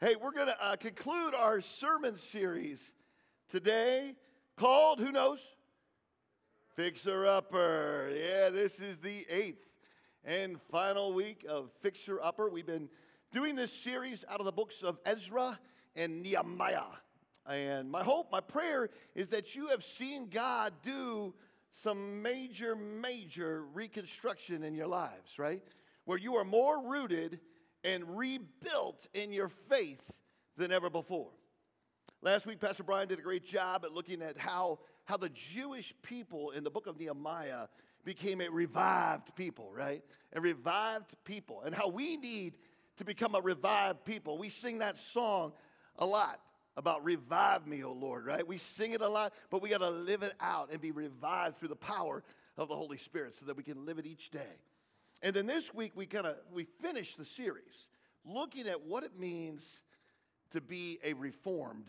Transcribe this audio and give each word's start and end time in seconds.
Hey, 0.00 0.14
we're 0.14 0.30
going 0.30 0.46
to 0.46 0.64
uh, 0.64 0.76
conclude 0.76 1.34
our 1.34 1.60
sermon 1.60 2.16
series 2.16 2.92
today 3.50 4.14
called, 4.56 5.00
who 5.00 5.10
knows? 5.10 5.40
Fixer 6.76 7.26
Upper. 7.26 8.08
Yeah, 8.14 8.50
this 8.50 8.78
is 8.78 8.98
the 8.98 9.26
eighth 9.28 9.66
and 10.24 10.60
final 10.70 11.12
week 11.12 11.44
of 11.48 11.72
Fixer 11.82 12.20
Upper. 12.22 12.48
We've 12.48 12.64
been 12.64 12.88
doing 13.32 13.56
this 13.56 13.72
series 13.72 14.24
out 14.30 14.38
of 14.38 14.46
the 14.46 14.52
books 14.52 14.84
of 14.84 15.00
Ezra 15.04 15.58
and 15.96 16.22
Nehemiah. 16.22 16.82
And 17.50 17.90
my 17.90 18.04
hope, 18.04 18.30
my 18.30 18.40
prayer 18.40 18.90
is 19.16 19.26
that 19.28 19.56
you 19.56 19.66
have 19.66 19.82
seen 19.82 20.28
God 20.30 20.74
do 20.84 21.34
some 21.72 22.22
major, 22.22 22.76
major 22.76 23.64
reconstruction 23.74 24.62
in 24.62 24.76
your 24.76 24.86
lives, 24.86 25.40
right? 25.40 25.64
Where 26.04 26.18
you 26.18 26.36
are 26.36 26.44
more 26.44 26.88
rooted 26.88 27.40
and 27.94 28.18
rebuilt 28.18 29.08
in 29.14 29.32
your 29.32 29.48
faith 29.48 30.02
than 30.56 30.70
ever 30.70 30.90
before. 30.90 31.30
Last 32.20 32.46
week, 32.46 32.60
Pastor 32.60 32.82
Brian 32.82 33.08
did 33.08 33.18
a 33.18 33.22
great 33.22 33.44
job 33.44 33.84
at 33.84 33.92
looking 33.92 34.20
at 34.22 34.36
how, 34.36 34.80
how 35.04 35.16
the 35.16 35.30
Jewish 35.30 35.94
people 36.02 36.50
in 36.50 36.64
the 36.64 36.70
book 36.70 36.86
of 36.86 36.98
Nehemiah 36.98 37.68
became 38.04 38.40
a 38.40 38.48
revived 38.48 39.34
people, 39.36 39.72
right? 39.74 40.02
A 40.34 40.40
revived 40.40 41.14
people, 41.24 41.62
and 41.64 41.74
how 41.74 41.88
we 41.88 42.16
need 42.16 42.54
to 42.98 43.04
become 43.04 43.34
a 43.34 43.40
revived 43.40 44.04
people. 44.04 44.36
We 44.36 44.48
sing 44.48 44.78
that 44.78 44.98
song 44.98 45.52
a 45.98 46.04
lot 46.04 46.40
about 46.76 47.04
revive 47.04 47.66
me, 47.66 47.84
O 47.84 47.92
Lord, 47.92 48.26
right? 48.26 48.46
We 48.46 48.58
sing 48.58 48.92
it 48.92 49.00
a 49.00 49.08
lot, 49.08 49.32
but 49.50 49.62
we 49.62 49.70
got 49.70 49.78
to 49.78 49.90
live 49.90 50.22
it 50.22 50.32
out 50.40 50.70
and 50.72 50.80
be 50.80 50.90
revived 50.90 51.56
through 51.56 51.68
the 51.68 51.76
power 51.76 52.22
of 52.56 52.68
the 52.68 52.76
Holy 52.76 52.98
Spirit 52.98 53.34
so 53.34 53.46
that 53.46 53.56
we 53.56 53.62
can 53.62 53.86
live 53.86 53.98
it 53.98 54.06
each 54.06 54.30
day. 54.30 54.58
And 55.22 55.34
then 55.34 55.46
this 55.46 55.74
week 55.74 55.92
we 55.94 56.06
kind 56.06 56.26
of 56.26 56.36
we 56.52 56.64
finish 56.64 57.16
the 57.16 57.24
series 57.24 57.86
looking 58.24 58.66
at 58.66 58.82
what 58.82 59.04
it 59.04 59.18
means 59.18 59.78
to 60.50 60.60
be 60.60 60.98
a 61.04 61.12
reformed 61.14 61.88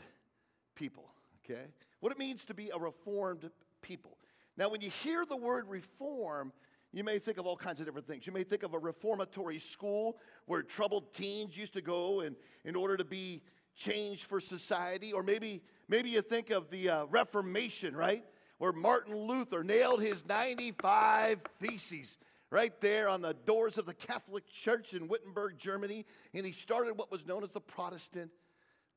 people, 0.75 1.09
okay? 1.43 1.65
What 1.99 2.11
it 2.11 2.17
means 2.17 2.45
to 2.45 2.53
be 2.53 2.69
a 2.73 2.79
reformed 2.79 3.49
people. 3.81 4.17
Now 4.57 4.69
when 4.69 4.81
you 4.81 4.89
hear 4.89 5.25
the 5.25 5.37
word 5.37 5.67
reform, 5.67 6.51
you 6.91 7.03
may 7.03 7.19
think 7.19 7.37
of 7.37 7.45
all 7.45 7.55
kinds 7.55 7.79
of 7.79 7.85
different 7.85 8.07
things. 8.07 8.25
You 8.25 8.33
may 8.33 8.43
think 8.43 8.63
of 8.63 8.73
a 8.73 8.79
reformatory 8.79 9.59
school 9.59 10.17
where 10.45 10.63
troubled 10.63 11.13
teens 11.13 11.55
used 11.55 11.73
to 11.73 11.81
go 11.81 12.21
and 12.21 12.35
in 12.65 12.75
order 12.75 12.97
to 12.97 13.05
be 13.05 13.41
changed 13.75 14.23
for 14.23 14.41
society 14.41 15.13
or 15.13 15.23
maybe 15.23 15.61
maybe 15.87 16.09
you 16.09 16.21
think 16.21 16.49
of 16.49 16.69
the 16.69 16.89
uh, 16.89 17.05
Reformation, 17.05 17.95
right? 17.95 18.23
Where 18.57 18.73
Martin 18.73 19.15
Luther 19.15 19.63
nailed 19.63 20.01
his 20.01 20.25
95 20.27 21.39
theses 21.61 22.17
right 22.51 22.73
there 22.81 23.07
on 23.09 23.21
the 23.21 23.33
doors 23.33 23.77
of 23.77 23.85
the 23.85 23.93
Catholic 23.93 24.47
Church 24.47 24.93
in 24.93 25.07
Wittenberg, 25.07 25.57
Germany, 25.57 26.05
and 26.33 26.45
he 26.45 26.51
started 26.51 26.97
what 26.97 27.11
was 27.11 27.25
known 27.25 27.43
as 27.43 27.51
the 27.51 27.61
Protestant 27.61 28.31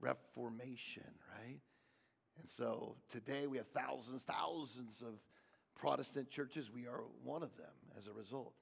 Reformation, 0.00 1.05
right? 1.39 1.61
And 2.39 2.48
so 2.48 2.97
today 3.09 3.47
we 3.47 3.59
have 3.59 3.69
thousands, 3.69 4.22
thousands 4.22 5.03
of 5.03 5.14
Protestant 5.77 6.31
churches. 6.31 6.70
We 6.70 6.86
are 6.86 7.03
one 7.22 7.42
of 7.42 7.56
them 7.56 7.67
as 7.98 8.06
a 8.06 8.12
result. 8.12 8.55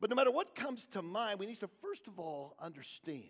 But 0.00 0.10
no 0.10 0.16
matter 0.16 0.30
what 0.30 0.54
comes 0.54 0.86
to 0.92 1.02
mind, 1.02 1.38
we 1.38 1.46
need 1.46 1.60
to 1.60 1.70
first 1.80 2.06
of 2.06 2.18
all 2.18 2.54
understand 2.60 3.24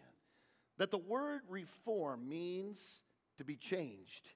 that 0.78 0.90
the 0.90 0.98
word 0.98 1.42
reform 1.48 2.28
means 2.28 3.00
to 3.38 3.44
be 3.44 3.56
changed 3.56 4.28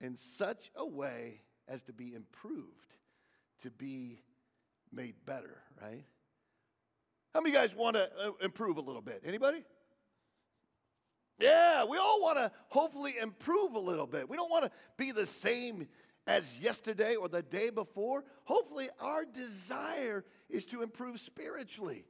in 0.00 0.16
such 0.16 0.70
a 0.76 0.86
way 0.86 1.42
as 1.66 1.82
to 1.82 1.92
be 1.92 2.14
improved, 2.14 2.94
to 3.62 3.70
be 3.70 4.22
made 4.92 5.14
better, 5.26 5.58
right? 5.82 6.04
How 7.34 7.40
many 7.40 7.54
guys 7.54 7.74
want 7.74 7.96
to 7.96 8.10
uh, 8.20 8.30
improve 8.42 8.76
a 8.76 8.80
little 8.80 9.02
bit? 9.02 9.22
Anybody? 9.24 9.64
Yeah, 11.38 11.84
we 11.84 11.98
all 11.98 12.20
want 12.20 12.38
to 12.38 12.50
hopefully 12.68 13.14
improve 13.20 13.74
a 13.74 13.78
little 13.78 14.06
bit. 14.06 14.28
We 14.28 14.36
don't 14.36 14.50
want 14.50 14.64
to 14.64 14.70
be 14.96 15.12
the 15.12 15.26
same 15.26 15.86
as 16.26 16.58
yesterday 16.58 17.14
or 17.14 17.28
the 17.28 17.42
day 17.42 17.70
before. 17.70 18.24
Hopefully, 18.44 18.88
our 19.00 19.24
desire 19.24 20.24
is 20.50 20.64
to 20.66 20.82
improve 20.82 21.20
spiritually. 21.20 22.04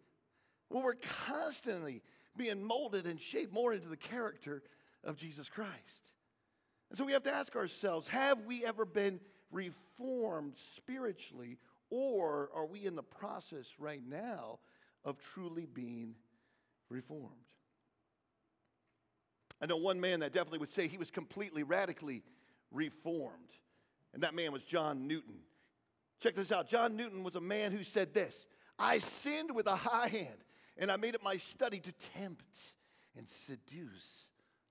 Well, 0.71 0.83
we're 0.83 0.95
constantly 1.27 2.03
being 2.37 2.63
molded 2.63 3.07
and 3.07 3.21
shaped 3.21 3.53
more 3.53 3.73
into 3.73 3.89
the 3.89 3.97
character 3.97 4.63
of 5.05 5.17
Jesus 5.17 5.49
Christ. 5.49 6.13
And 6.91 6.97
so 6.97 7.05
we 7.05 7.13
have 7.13 7.23
to 7.25 7.33
ask 7.33 7.55
ourselves 7.55 8.09
have 8.09 8.47
we 8.47 8.65
ever 8.65 8.85
been 8.85 9.21
reformed 9.51 10.55
spiritually 10.57 11.59
or 11.91 12.51
are 12.55 12.67
we 12.67 12.85
in 12.85 12.97
the 12.97 13.03
process 13.03 13.67
right 13.79 14.03
now 14.07 14.59
of 15.05 15.19
truly 15.33 15.67
being 15.67 16.15
reformed? 16.89 17.35
I 19.61 19.67
know 19.67 19.77
one 19.77 20.01
man 20.01 20.21
that 20.21 20.33
definitely 20.33 20.61
would 20.61 20.71
say 20.71 20.87
he 20.87 20.99
was 20.99 21.11
completely 21.11 21.63
radically 21.63 22.23
reformed, 22.71 23.53
and 24.15 24.23
that 24.23 24.35
man 24.35 24.53
was 24.53 24.65
John 24.65 25.09
Newton. 25.09 25.41
Check 26.21 26.35
this 26.35 26.53
out 26.53 26.69
John 26.69 26.97
Newton 26.97 27.23
was 27.23 27.37
a 27.37 27.41
man 27.41 27.73
who 27.73 27.85
said 27.85 28.15
this 28.15 28.47
I 28.79 28.99
sinned 28.99 29.55
with 29.55 29.67
a 29.67 29.77
high 29.77 30.09
hand, 30.09 30.45
and 30.77 30.91
I 30.91 30.97
made 30.97 31.15
it 31.15 31.23
my 31.23 31.37
study 31.37 31.81
to 31.81 31.93
tempt 31.93 32.75
and 33.17 33.29
seduce 33.29 34.27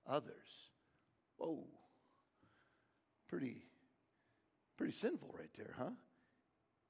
others. 0.06 0.70
Whoa. 1.36 1.64
Pretty, 3.28 3.66
pretty 4.78 4.92
sinful 4.92 5.34
right 5.38 5.50
there, 5.56 5.74
huh? 5.78 5.90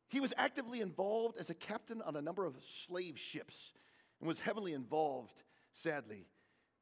He 0.08 0.20
was 0.20 0.32
actively 0.36 0.80
involved 0.80 1.36
as 1.38 1.50
a 1.50 1.54
captain 1.54 2.00
on 2.02 2.16
a 2.16 2.22
number 2.22 2.46
of 2.46 2.56
slave 2.86 3.18
ships 3.18 3.72
and 4.20 4.28
was 4.28 4.40
heavily 4.40 4.72
involved, 4.72 5.42
sadly, 5.72 6.26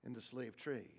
in 0.04 0.14
the 0.14 0.22
slave 0.22 0.56
trade. 0.56 0.90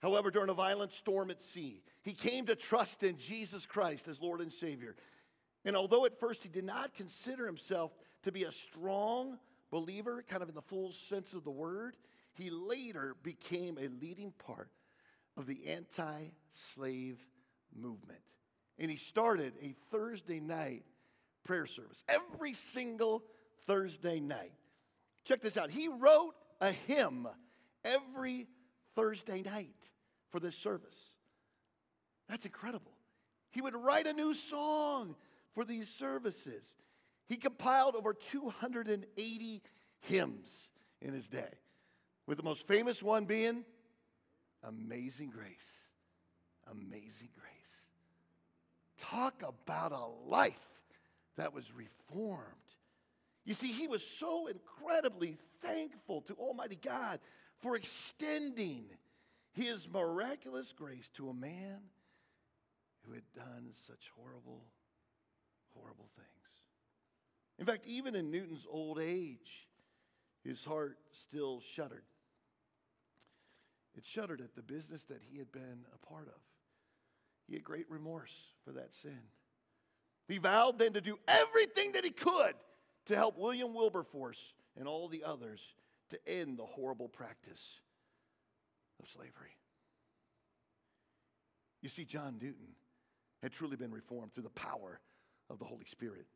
However, 0.00 0.30
during 0.30 0.48
a 0.48 0.54
violent 0.54 0.92
storm 0.92 1.30
at 1.30 1.42
sea, 1.42 1.82
he 2.02 2.12
came 2.12 2.46
to 2.46 2.54
trust 2.54 3.02
in 3.02 3.16
Jesus 3.16 3.66
Christ 3.66 4.06
as 4.06 4.20
Lord 4.20 4.40
and 4.40 4.52
Savior. 4.52 4.94
And 5.64 5.76
although 5.76 6.04
at 6.04 6.20
first 6.20 6.44
he 6.44 6.48
did 6.48 6.64
not 6.64 6.94
consider 6.94 7.44
himself 7.46 7.90
to 8.22 8.30
be 8.30 8.44
a 8.44 8.52
strong 8.52 9.38
believer, 9.72 10.24
kind 10.28 10.42
of 10.42 10.48
in 10.48 10.54
the 10.54 10.62
full 10.62 10.92
sense 10.92 11.32
of 11.32 11.42
the 11.42 11.50
word, 11.50 11.96
he 12.34 12.50
later 12.50 13.16
became 13.24 13.76
a 13.76 13.88
leading 13.88 14.32
part 14.38 14.70
of 15.36 15.46
the 15.46 15.66
anti 15.66 16.28
slave 16.52 17.18
movement 17.74 18.20
and 18.78 18.90
he 18.90 18.96
started 18.96 19.54
a 19.62 19.74
Thursday 19.90 20.40
night 20.40 20.84
prayer 21.44 21.66
service 21.66 22.04
every 22.08 22.52
single 22.52 23.22
Thursday 23.66 24.20
night. 24.20 24.52
Check 25.24 25.40
this 25.40 25.56
out. 25.56 25.70
He 25.70 25.88
wrote 25.88 26.34
a 26.60 26.72
hymn 26.72 27.28
every 27.84 28.46
Thursday 28.94 29.42
night 29.42 29.74
for 30.30 30.40
this 30.40 30.56
service. 30.56 31.12
That's 32.28 32.46
incredible. 32.46 32.92
He 33.50 33.60
would 33.62 33.74
write 33.74 34.06
a 34.06 34.12
new 34.12 34.34
song 34.34 35.16
for 35.54 35.64
these 35.64 35.88
services. 35.88 36.76
He 37.26 37.36
compiled 37.36 37.94
over 37.94 38.12
280 38.12 39.62
hymns 40.00 40.70
in 41.00 41.12
his 41.12 41.28
day, 41.28 41.52
with 42.26 42.36
the 42.36 42.44
most 42.44 42.66
famous 42.66 43.02
one 43.02 43.24
being 43.24 43.64
Amazing 44.62 45.30
Grace. 45.30 45.88
Amazing 46.70 47.28
Grace. 47.34 47.47
Talk 48.98 49.42
about 49.42 49.92
a 49.92 50.28
life 50.28 50.54
that 51.36 51.54
was 51.54 51.70
reformed. 51.72 52.44
You 53.44 53.54
see, 53.54 53.72
he 53.72 53.86
was 53.86 54.06
so 54.06 54.46
incredibly 54.48 55.38
thankful 55.62 56.20
to 56.22 56.34
Almighty 56.34 56.78
God 56.80 57.20
for 57.60 57.76
extending 57.76 58.84
his 59.52 59.88
miraculous 59.88 60.72
grace 60.76 61.08
to 61.14 61.30
a 61.30 61.34
man 61.34 61.78
who 63.04 63.12
had 63.12 63.24
done 63.34 63.70
such 63.72 64.10
horrible, 64.16 64.64
horrible 65.74 66.08
things. 66.14 66.28
In 67.58 67.66
fact, 67.66 67.86
even 67.86 68.14
in 68.14 68.30
Newton's 68.30 68.66
old 68.70 69.00
age, 69.00 69.66
his 70.44 70.64
heart 70.64 70.98
still 71.12 71.60
shuddered. 71.60 72.04
It 73.96 74.04
shuddered 74.04 74.40
at 74.40 74.54
the 74.54 74.62
business 74.62 75.02
that 75.04 75.22
he 75.28 75.38
had 75.38 75.50
been 75.50 75.86
a 75.92 76.06
part 76.06 76.28
of. 76.28 76.40
He 77.48 77.54
had 77.54 77.64
great 77.64 77.90
remorse 77.90 78.34
for 78.64 78.72
that 78.72 78.94
sin. 78.94 79.18
He 80.28 80.38
vowed 80.38 80.78
then 80.78 80.92
to 80.92 81.00
do 81.00 81.18
everything 81.26 81.92
that 81.92 82.04
he 82.04 82.10
could 82.10 82.54
to 83.06 83.16
help 83.16 83.38
William 83.38 83.74
Wilberforce 83.74 84.52
and 84.76 84.86
all 84.86 85.08
the 85.08 85.24
others 85.24 85.60
to 86.10 86.18
end 86.26 86.58
the 86.58 86.66
horrible 86.66 87.08
practice 87.08 87.80
of 89.02 89.08
slavery. 89.08 89.56
You 91.80 91.88
see, 91.88 92.04
John 92.04 92.34
Newton 92.40 92.74
had 93.42 93.52
truly 93.52 93.76
been 93.76 93.92
reformed 93.92 94.34
through 94.34 94.42
the 94.42 94.50
power 94.50 95.00
of 95.48 95.58
the 95.58 95.64
Holy 95.64 95.86
Spirit. 95.86 96.26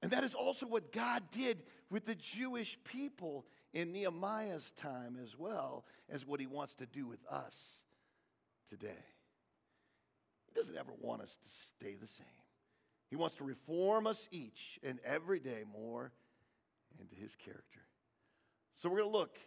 And 0.00 0.10
that 0.12 0.24
is 0.24 0.34
also 0.34 0.66
what 0.66 0.92
God 0.92 1.22
did 1.30 1.62
with 1.90 2.06
the 2.06 2.14
Jewish 2.14 2.78
people 2.84 3.44
in 3.74 3.92
Nehemiah's 3.92 4.70
time, 4.72 5.16
as 5.22 5.38
well 5.38 5.84
as 6.08 6.26
what 6.26 6.40
he 6.40 6.46
wants 6.46 6.74
to 6.74 6.86
do 6.86 7.06
with 7.06 7.20
us 7.30 7.80
today. 8.68 9.04
He 10.52 10.60
doesn't 10.60 10.76
ever 10.76 10.92
want 11.00 11.22
us 11.22 11.38
to 11.42 11.48
stay 11.48 11.94
the 11.94 12.06
same. 12.06 12.26
He 13.08 13.16
wants 13.16 13.36
to 13.36 13.44
reform 13.44 14.06
us 14.06 14.28
each 14.30 14.78
and 14.82 14.98
every 15.04 15.38
day 15.38 15.64
more 15.72 16.12
into 17.00 17.14
his 17.14 17.34
character. 17.36 17.80
So 18.74 18.88
we're 18.88 18.98
going 18.98 19.12
to 19.12 19.18
look 19.18 19.38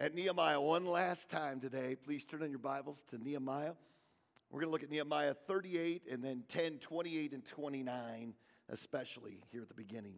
at 0.00 0.14
Nehemiah 0.14 0.60
one 0.60 0.86
last 0.86 1.28
time 1.28 1.60
today. 1.60 1.96
Please 1.96 2.24
turn 2.24 2.42
on 2.42 2.50
your 2.50 2.58
Bibles 2.58 3.04
to 3.10 3.18
Nehemiah. 3.18 3.72
We're 4.50 4.60
going 4.60 4.68
to 4.68 4.72
look 4.72 4.82
at 4.82 4.90
Nehemiah 4.90 5.34
38 5.34 6.02
and 6.10 6.22
then 6.24 6.44
10, 6.48 6.78
28, 6.78 7.32
and 7.32 7.44
29, 7.44 8.34
especially 8.68 9.38
here 9.50 9.62
at 9.62 9.68
the 9.68 9.74
beginning. 9.74 10.16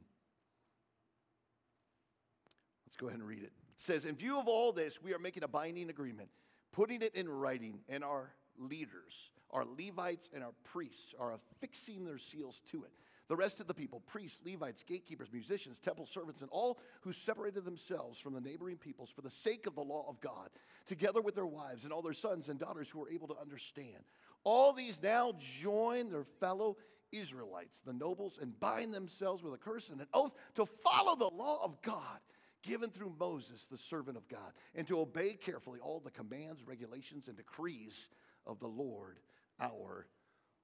Let's 2.86 2.96
go 2.96 3.08
ahead 3.08 3.18
and 3.18 3.28
read 3.28 3.42
it. 3.42 3.52
It 3.52 3.52
says, 3.76 4.06
In 4.06 4.16
view 4.16 4.38
of 4.38 4.48
all 4.48 4.72
this, 4.72 5.02
we 5.02 5.12
are 5.12 5.18
making 5.18 5.42
a 5.42 5.48
binding 5.48 5.90
agreement, 5.90 6.30
putting 6.72 7.02
it 7.02 7.14
in 7.14 7.28
writing, 7.28 7.80
and 7.88 8.02
our 8.02 8.30
leaders, 8.58 9.30
our 9.54 9.64
Levites, 9.78 10.28
and 10.34 10.42
our 10.42 10.52
priests 10.64 11.14
are 11.18 11.32
affixing 11.32 12.04
their 12.04 12.18
seals 12.18 12.60
to 12.72 12.84
it. 12.84 12.90
The 13.28 13.36
rest 13.36 13.60
of 13.60 13.66
the 13.66 13.74
people, 13.74 14.00
priests, 14.00 14.38
Levites, 14.44 14.82
gatekeepers, 14.82 15.32
musicians, 15.32 15.78
temple 15.78 16.04
servants, 16.04 16.42
and 16.42 16.50
all 16.50 16.78
who 17.00 17.12
separated 17.12 17.64
themselves 17.64 18.18
from 18.18 18.34
the 18.34 18.40
neighboring 18.40 18.76
peoples 18.76 19.08
for 19.08 19.22
the 19.22 19.30
sake 19.30 19.66
of 19.66 19.74
the 19.74 19.80
law 19.80 20.04
of 20.08 20.20
God, 20.20 20.50
together 20.86 21.22
with 21.22 21.34
their 21.34 21.46
wives 21.46 21.84
and 21.84 21.92
all 21.92 22.02
their 22.02 22.12
sons 22.12 22.50
and 22.50 22.58
daughters 22.58 22.88
who 22.90 22.98
were 22.98 23.08
able 23.08 23.28
to 23.28 23.40
understand. 23.40 24.04
All 24.42 24.74
these 24.74 25.02
now 25.02 25.32
join 25.62 26.10
their 26.10 26.24
fellow 26.24 26.76
Israelites, 27.12 27.80
the 27.86 27.94
nobles, 27.94 28.38
and 28.42 28.58
bind 28.60 28.92
themselves 28.92 29.42
with 29.42 29.54
a 29.54 29.58
curse 29.58 29.88
and 29.88 30.00
an 30.00 30.08
oath 30.12 30.34
to 30.56 30.66
follow 30.66 31.16
the 31.16 31.30
law 31.34 31.64
of 31.64 31.80
God 31.80 32.18
given 32.62 32.90
through 32.90 33.14
Moses, 33.18 33.66
the 33.70 33.78
servant 33.78 34.16
of 34.16 34.28
God, 34.28 34.52
and 34.74 34.86
to 34.88 35.00
obey 35.00 35.34
carefully 35.34 35.80
all 35.80 36.00
the 36.00 36.10
commands, 36.10 36.62
regulations, 36.66 37.28
and 37.28 37.36
decrees 37.36 38.08
of 38.46 38.58
the 38.58 38.68
Lord, 38.68 39.18
our 39.60 40.06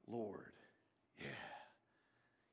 Lord. 0.06 0.52
Yeah. 1.18 1.26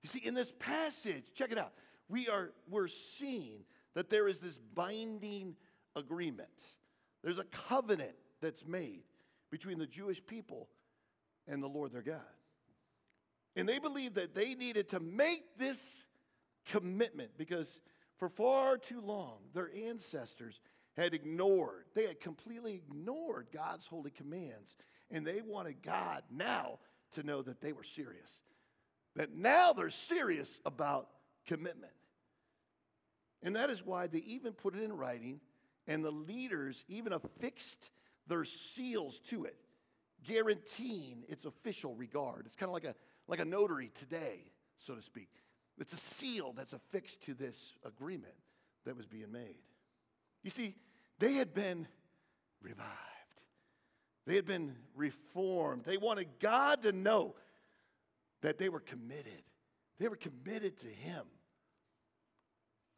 You 0.04 0.10
see, 0.10 0.26
in 0.26 0.34
this 0.34 0.54
passage, 0.60 1.26
check 1.34 1.52
it 1.52 1.58
out. 1.58 1.74
We 2.10 2.30
are 2.30 2.54
we're 2.70 2.88
seeing 2.88 3.64
that 3.96 4.10
there 4.10 4.28
is 4.28 4.40
this 4.40 4.58
binding 4.58 5.56
agreement. 5.96 6.50
There's 7.24 7.40
a 7.40 7.46
covenant 7.46 8.16
that's 8.42 8.66
made 8.66 9.04
between 9.52 9.80
the 9.80 9.88
Jewish 9.88 10.26
people 10.26 10.70
and 11.48 11.62
the 11.62 11.68
Lord 11.68 11.92
their 11.92 12.02
God. 12.02 12.22
And 13.56 13.68
they 13.68 13.80
believed 13.80 14.16
that 14.16 14.36
they 14.36 14.54
needed 14.54 14.90
to 14.90 15.00
make 15.00 15.58
this 15.58 16.04
commitment 16.68 17.32
because 17.38 17.82
for 18.18 18.30
far 18.30 18.78
too 18.78 19.02
long 19.02 19.38
their 19.54 19.72
ancestors 19.76 20.60
had 20.96 21.14
ignored, 21.14 21.86
they 21.96 22.06
had 22.06 22.20
completely 22.20 22.76
ignored 22.76 23.48
God's 23.54 23.86
holy 23.86 24.12
commands. 24.12 24.76
And 25.10 25.26
they 25.26 25.42
wanted 25.42 25.82
God 25.82 26.24
now 26.30 26.80
to 27.16 27.24
know 27.24 27.42
that 27.42 27.62
they 27.62 27.72
were 27.74 27.84
serious 27.84 28.42
that 29.18 29.36
now 29.36 29.74
they're 29.74 29.90
serious 29.90 30.62
about 30.66 31.10
commitment. 31.46 31.92
And 33.44 33.56
that 33.56 33.70
is 33.70 33.84
why 33.84 34.08
they 34.08 34.20
even 34.20 34.54
put 34.54 34.76
it 34.76 34.84
in 34.84 34.94
writing, 34.94 35.42
and 35.88 36.06
the 36.06 36.12
leaders 36.12 36.86
even 36.88 37.14
affixed 37.14 37.90
their 38.28 38.46
seals 38.46 39.20
to 39.30 39.46
it, 39.46 39.58
guaranteeing 40.24 41.24
its 41.28 41.46
official 41.46 41.96
regard. 41.96 42.46
It's 42.46 42.56
kind 42.56 42.70
of 42.70 42.74
like 42.74 42.84
a, 42.84 42.96
like 43.28 43.40
a 43.40 43.46
notary 43.46 43.92
today, 43.96 44.52
so 44.78 44.96
to 44.96 45.02
speak. 45.02 45.30
It's 45.80 45.94
a 45.94 45.98
seal 45.98 46.54
that's 46.56 46.74
affixed 46.74 47.24
to 47.24 47.34
this 47.34 47.74
agreement 47.86 48.34
that 48.86 48.96
was 48.96 49.06
being 49.08 49.32
made. 49.32 49.64
You 50.44 50.50
see, 50.50 50.76
they 51.20 51.34
had 51.34 51.54
been 51.54 51.88
revived, 52.62 52.90
they 54.28 54.36
had 54.36 54.46
been 54.46 54.76
reformed. 54.94 55.86
They 55.86 55.96
wanted 55.96 56.28
God 56.40 56.84
to 56.84 56.92
know 56.92 57.36
that 58.42 58.58
they 58.58 58.68
were 58.68 58.82
committed. 58.82 59.42
They 60.00 60.10
were 60.10 60.18
committed 60.18 60.78
to 60.82 60.88
Him. 60.88 61.24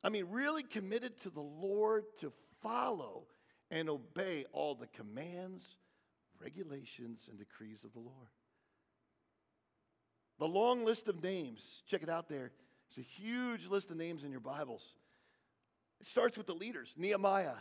I 0.03 0.09
mean, 0.09 0.25
really 0.31 0.63
committed 0.63 1.21
to 1.21 1.29
the 1.29 1.39
Lord 1.39 2.05
to 2.21 2.33
follow 2.63 3.27
and 3.69 3.89
obey 3.89 4.45
all 4.51 4.73
the 4.73 4.87
commands, 4.87 5.63
regulations, 6.41 7.27
and 7.29 7.37
decrees 7.37 7.83
of 7.83 7.93
the 7.93 7.99
Lord. 7.99 8.29
The 10.39 10.47
long 10.47 10.83
list 10.83 11.07
of 11.07 11.21
names, 11.21 11.83
check 11.85 12.01
it 12.01 12.09
out 12.09 12.27
there. 12.27 12.51
It's 12.89 12.97
a 12.97 13.01
huge 13.01 13.67
list 13.67 13.91
of 13.91 13.97
names 13.97 14.23
in 14.23 14.31
your 14.31 14.39
Bibles. 14.39 14.83
It 16.01 16.07
starts 16.07 16.39
with 16.39 16.47
the 16.47 16.55
leaders 16.55 16.95
Nehemiah, 16.97 17.57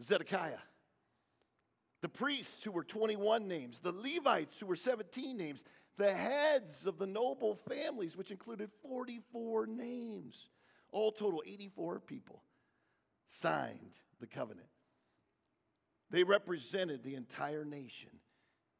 Zedekiah. 0.00 0.58
The 2.02 2.08
priests, 2.08 2.62
who 2.62 2.72
were 2.72 2.84
21 2.84 3.48
names. 3.48 3.78
The 3.80 3.92
Levites, 3.92 4.58
who 4.58 4.66
were 4.66 4.76
17 4.76 5.36
names 5.36 5.64
the 5.98 6.12
heads 6.12 6.86
of 6.86 6.98
the 6.98 7.06
noble 7.06 7.54
families, 7.68 8.16
which 8.16 8.30
included 8.30 8.70
44 8.82 9.66
names. 9.66 10.48
All 10.90 11.12
total, 11.12 11.42
84 11.46 12.00
people 12.00 12.42
signed 13.28 13.92
the 14.20 14.26
covenant. 14.26 14.66
They 16.10 16.24
represented 16.24 17.02
the 17.02 17.14
entire 17.14 17.64
nation 17.64 18.10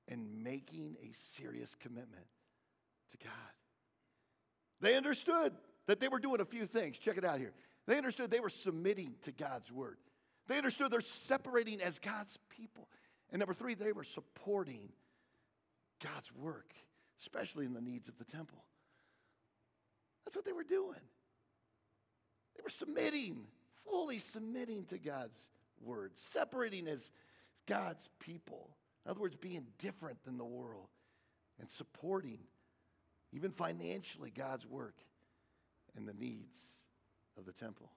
in 0.08 0.42
making 0.42 0.96
a 1.02 1.12
serious 1.14 1.74
commitment 1.74 2.26
to 3.10 3.18
God. 3.18 3.32
They 4.80 4.96
understood 4.96 5.52
that 5.86 6.00
they 6.00 6.08
were 6.08 6.18
doing 6.18 6.40
a 6.40 6.44
few 6.44 6.66
things. 6.66 6.98
Check 6.98 7.16
it 7.16 7.24
out 7.24 7.38
here. 7.38 7.52
They 7.86 7.96
understood 7.96 8.30
they 8.30 8.40
were 8.40 8.50
submitting 8.50 9.14
to 9.22 9.32
God's 9.32 9.70
word. 9.70 9.96
They 10.48 10.58
understood 10.58 10.90
they're 10.90 11.00
separating 11.00 11.80
as 11.80 11.98
God's 11.98 12.38
people. 12.50 12.88
And 13.32 13.40
number 13.40 13.54
three, 13.54 13.74
they 13.74 13.92
were 13.92 14.04
supporting 14.04 14.90
God's 16.00 16.30
work 16.32 16.72
especially 17.22 17.64
in 17.64 17.72
the 17.72 17.80
needs 17.80 18.08
of 18.08 18.18
the 18.18 18.24
temple. 18.24 18.64
That's 20.24 20.36
what 20.36 20.44
they 20.44 20.52
were 20.52 20.64
doing. 20.64 21.00
They 22.56 22.62
were 22.62 22.68
submitting, 22.68 23.46
fully 23.88 24.18
submitting 24.18 24.84
to 24.86 24.98
God's 24.98 25.38
word, 25.80 26.12
separating 26.16 26.88
as 26.88 27.10
God's 27.66 28.08
people. 28.18 28.70
In 29.04 29.10
other 29.10 29.20
words, 29.20 29.36
being 29.36 29.66
different 29.78 30.22
than 30.24 30.36
the 30.36 30.44
world 30.44 30.88
and 31.60 31.70
supporting, 31.70 32.40
even 33.32 33.52
financially, 33.52 34.30
God's 34.30 34.66
work 34.66 34.96
and 35.96 36.06
the 36.06 36.14
needs 36.14 36.60
of 37.38 37.46
the 37.46 37.52
temple. 37.52 37.90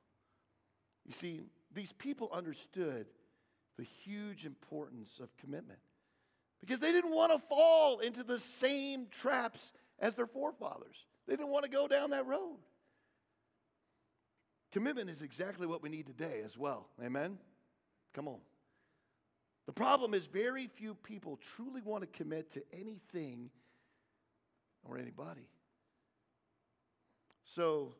You 1.03 1.13
see, 1.13 1.41
these 1.73 1.93
people 1.93 2.29
understood 2.31 3.07
the 3.77 3.85
huge 4.03 4.45
importance 4.45 5.19
of 5.21 5.35
commitment 5.37 5.79
because 6.61 6.79
they 6.79 6.91
didn't 6.91 7.13
want 7.13 7.31
to 7.31 7.39
fall 7.47 7.99
into 7.99 8.23
the 8.23 8.39
same 8.39 9.07
traps 9.11 9.71
as 9.99 10.13
their 10.13 10.27
forefathers. 10.27 11.05
They 11.27 11.35
didn't 11.35 11.49
want 11.49 11.63
to 11.65 11.69
go 11.69 11.87
down 11.87 12.11
that 12.11 12.25
road. 12.25 12.57
Commitment 14.71 15.09
is 15.09 15.21
exactly 15.21 15.67
what 15.67 15.81
we 15.81 15.89
need 15.89 16.07
today 16.07 16.41
as 16.43 16.57
well. 16.57 16.87
Amen? 17.03 17.37
Come 18.13 18.27
on. 18.27 18.39
The 19.67 19.73
problem 19.73 20.13
is, 20.13 20.25
very 20.25 20.67
few 20.67 20.95
people 20.95 21.39
truly 21.55 21.81
want 21.81 22.01
to 22.01 22.07
commit 22.07 22.51
to 22.51 22.63
anything 22.73 23.49
or 24.83 24.97
anybody. 24.97 25.47
So 27.43 27.95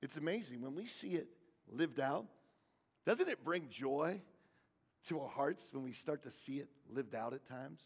it's 0.00 0.16
amazing 0.16 0.60
when 0.62 0.74
we 0.74 0.86
see 0.86 1.10
it 1.10 1.28
lived 1.70 2.00
out. 2.00 2.26
Doesn't 3.04 3.28
it 3.28 3.44
bring 3.44 3.68
joy 3.68 4.20
to 5.04 5.20
our 5.20 5.28
hearts 5.28 5.70
when 5.72 5.82
we 5.82 5.92
start 5.92 6.22
to 6.22 6.30
see 6.30 6.54
it 6.54 6.68
lived 6.90 7.14
out 7.14 7.34
at 7.34 7.44
times. 7.44 7.80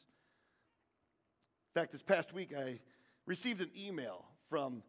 In 1.74 1.80
fact, 1.80 1.92
this 1.92 2.02
past 2.02 2.32
week 2.32 2.54
I 2.56 2.80
received 3.26 3.60
an 3.60 3.70
email 3.76 4.24
from 4.48 4.82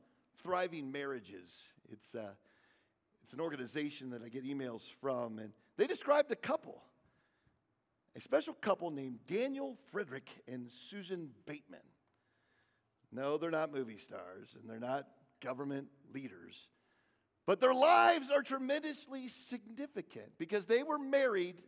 Thriving 0.44 0.92
Marriages. 0.92 1.58
It's, 1.92 2.14
uh, 2.16 2.32
it's 3.24 3.34
an 3.34 3.40
organization 3.40 4.12
that 4.12 4.22
I 4.24 4.30
get 4.30 4.46
emails 4.46 4.84
from, 5.02 5.40
and 5.40 5.52
they 5.78 5.88
described 5.88 6.32
a 6.32 6.36
couple, 6.36 6.82
a 8.16 8.22
special 8.22 8.54
couple 8.54 8.92
named 8.92 9.20
Daniel 9.28 9.78
Frederick 9.92 10.30
and 10.48 10.72
Susan 10.72 11.30
Bateman. 11.46 11.80
No, 13.12 13.38
they're 13.38 13.52
not 13.52 13.74
movie 13.74 13.98
stars, 13.98 14.56
and 14.60 14.70
they're 14.70 14.80
not 14.80 15.08
government 15.42 15.88
leaders. 16.14 16.70
But 17.46 17.60
their 17.60 17.74
lives 17.74 18.30
are 18.30 18.44
tremendously 18.44 19.28
significant 19.28 20.38
because 20.38 20.68
they 20.68 20.84
were 20.84 21.00
married 21.00 21.64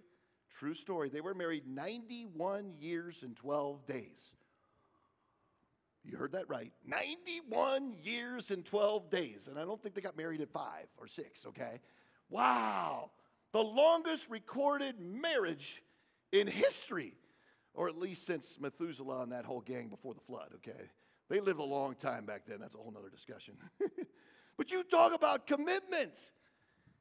True 0.57 0.73
story. 0.73 1.09
They 1.09 1.21
were 1.21 1.33
married 1.33 1.63
91 1.67 2.73
years 2.79 3.23
and 3.23 3.35
12 3.35 3.85
days. 3.85 4.31
You 6.03 6.17
heard 6.17 6.31
that 6.31 6.49
right. 6.49 6.71
91 6.85 7.95
years 8.01 8.51
and 8.51 8.65
12 8.65 9.09
days. 9.09 9.47
And 9.47 9.59
I 9.59 9.63
don't 9.63 9.81
think 9.81 9.95
they 9.95 10.01
got 10.01 10.17
married 10.17 10.41
at 10.41 10.51
five 10.51 10.87
or 10.97 11.07
six, 11.07 11.45
okay? 11.47 11.79
Wow. 12.29 13.11
The 13.51 13.61
longest 13.61 14.27
recorded 14.29 14.99
marriage 14.99 15.83
in 16.31 16.47
history, 16.47 17.13
or 17.73 17.87
at 17.87 17.97
least 17.97 18.25
since 18.25 18.57
Methuselah 18.59 19.21
and 19.21 19.31
that 19.31 19.45
whole 19.45 19.61
gang 19.61 19.89
before 19.89 20.13
the 20.13 20.21
flood, 20.21 20.49
okay? 20.55 20.89
They 21.29 21.39
lived 21.39 21.59
a 21.59 21.63
long 21.63 21.95
time 21.95 22.25
back 22.25 22.43
then. 22.47 22.59
That's 22.59 22.73
a 22.73 22.77
whole 22.77 22.91
nother 22.91 23.09
discussion. 23.09 23.55
but 24.57 24.71
you 24.71 24.83
talk 24.83 25.13
about 25.13 25.45
commitment. 25.45 26.13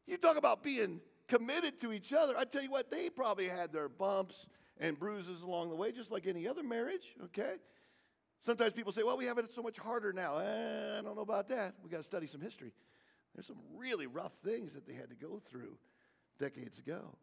You 0.06 0.18
talk 0.18 0.36
about 0.36 0.62
being 0.62 1.00
committed 1.30 1.80
to 1.80 1.92
each 1.92 2.12
other. 2.12 2.36
I 2.36 2.44
tell 2.44 2.62
you 2.62 2.70
what, 2.70 2.90
they 2.90 3.08
probably 3.08 3.48
had 3.48 3.72
their 3.72 3.88
bumps 3.88 4.46
and 4.78 4.98
bruises 4.98 5.42
along 5.42 5.70
the 5.70 5.76
way, 5.76 5.92
just 5.92 6.10
like 6.10 6.26
any 6.26 6.48
other 6.48 6.62
marriage, 6.62 7.14
okay? 7.24 7.54
Sometimes 8.40 8.72
people 8.72 8.90
say, 8.90 9.02
well, 9.02 9.16
we 9.16 9.26
have 9.26 9.38
it 9.38 9.52
so 9.54 9.62
much 9.62 9.78
harder 9.78 10.12
now. 10.12 10.38
Eh, 10.38 10.98
I 10.98 11.02
don't 11.02 11.14
know 11.14 11.22
about 11.22 11.48
that. 11.50 11.74
We 11.82 11.90
got 11.90 11.98
to 11.98 12.02
study 12.02 12.26
some 12.26 12.40
history. 12.40 12.72
There's 13.34 13.46
some 13.46 13.60
really 13.76 14.06
rough 14.06 14.32
things 14.44 14.74
that 14.74 14.86
they 14.86 14.94
had 14.94 15.10
to 15.10 15.14
go 15.14 15.40
through 15.50 15.76
decades 16.38 16.78
ago. 16.78 17.16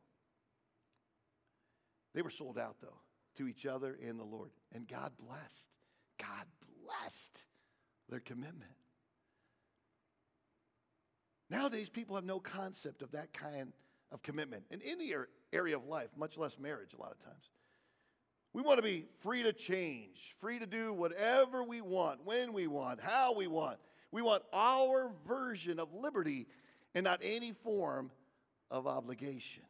They 2.14 2.22
were 2.22 2.30
sold 2.30 2.58
out, 2.58 2.78
though, 2.82 3.02
to 3.38 3.48
each 3.48 3.66
other 3.66 3.98
and 4.02 4.20
the 4.20 4.24
Lord. 4.24 4.52
And 4.74 4.88
God 4.88 5.12
blessed. 5.20 5.68
God 6.18 6.46
blessed 6.86 7.44
their 8.10 8.20
commitment. 8.20 8.72
Nowadays, 11.50 11.90
people 11.90 12.16
have 12.16 12.26
no 12.26 12.40
concept 12.40 13.02
of 13.02 13.12
that 13.12 13.34
kind 13.34 13.74
of 14.12 14.22
commitment 14.22 14.64
in 14.72 14.82
any 14.82 15.14
area 15.54 15.76
of 15.76 15.86
life, 15.86 16.10
much 16.18 16.38
less 16.38 16.58
marriage, 16.60 16.94
a 16.94 17.02
lot 17.02 17.12
of 17.12 17.24
times. 17.24 17.52
We 18.54 18.62
want 18.62 18.78
to 18.78 18.84
be 18.84 19.06
free 19.20 19.44
to 19.44 19.54
change, 19.54 20.36
free 20.40 20.58
to 20.60 20.66
do 20.66 20.94
whatever 20.94 21.64
we 21.64 21.82
want, 21.82 22.26
when 22.26 22.54
we 22.54 22.68
want, 22.68 23.00
how 23.00 23.34
we 23.36 23.48
want. 23.48 23.78
We 24.12 24.22
want 24.22 24.44
our 24.54 25.12
version 25.28 25.80
of 25.80 25.94
liberty 25.94 26.48
and 26.96 27.04
not 27.04 27.20
any 27.22 27.52
form 27.52 28.10
of 28.72 28.88
obligation. 28.88 29.64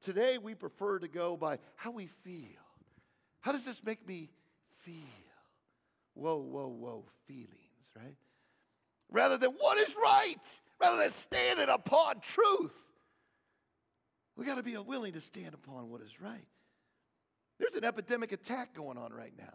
Today, 0.00 0.38
we 0.38 0.54
prefer 0.54 0.98
to 0.98 1.08
go 1.08 1.36
by 1.36 1.58
how 1.74 1.90
we 1.90 2.06
feel. 2.24 2.48
How 3.40 3.52
does 3.52 3.64
this 3.64 3.82
make 3.84 4.06
me 4.08 4.30
feel? 4.84 4.94
Whoa, 6.14 6.38
whoa, 6.38 6.68
whoa, 6.68 7.04
feelings, 7.26 7.50
right? 7.94 8.16
Rather 9.10 9.36
than 9.36 9.50
what 9.52 9.78
is 9.78 9.94
right, 10.02 10.40
rather 10.80 10.96
than 10.96 11.10
standing 11.10 11.68
upon 11.68 12.20
truth. 12.20 12.74
We 14.36 14.44
got 14.44 14.56
to 14.56 14.62
be 14.62 14.76
willing 14.76 15.14
to 15.14 15.20
stand 15.20 15.54
upon 15.54 15.88
what 15.88 16.02
is 16.02 16.20
right. 16.20 16.46
There's 17.58 17.74
an 17.74 17.84
epidemic 17.84 18.32
attack 18.32 18.74
going 18.74 18.98
on 18.98 19.12
right 19.12 19.32
now. 19.36 19.54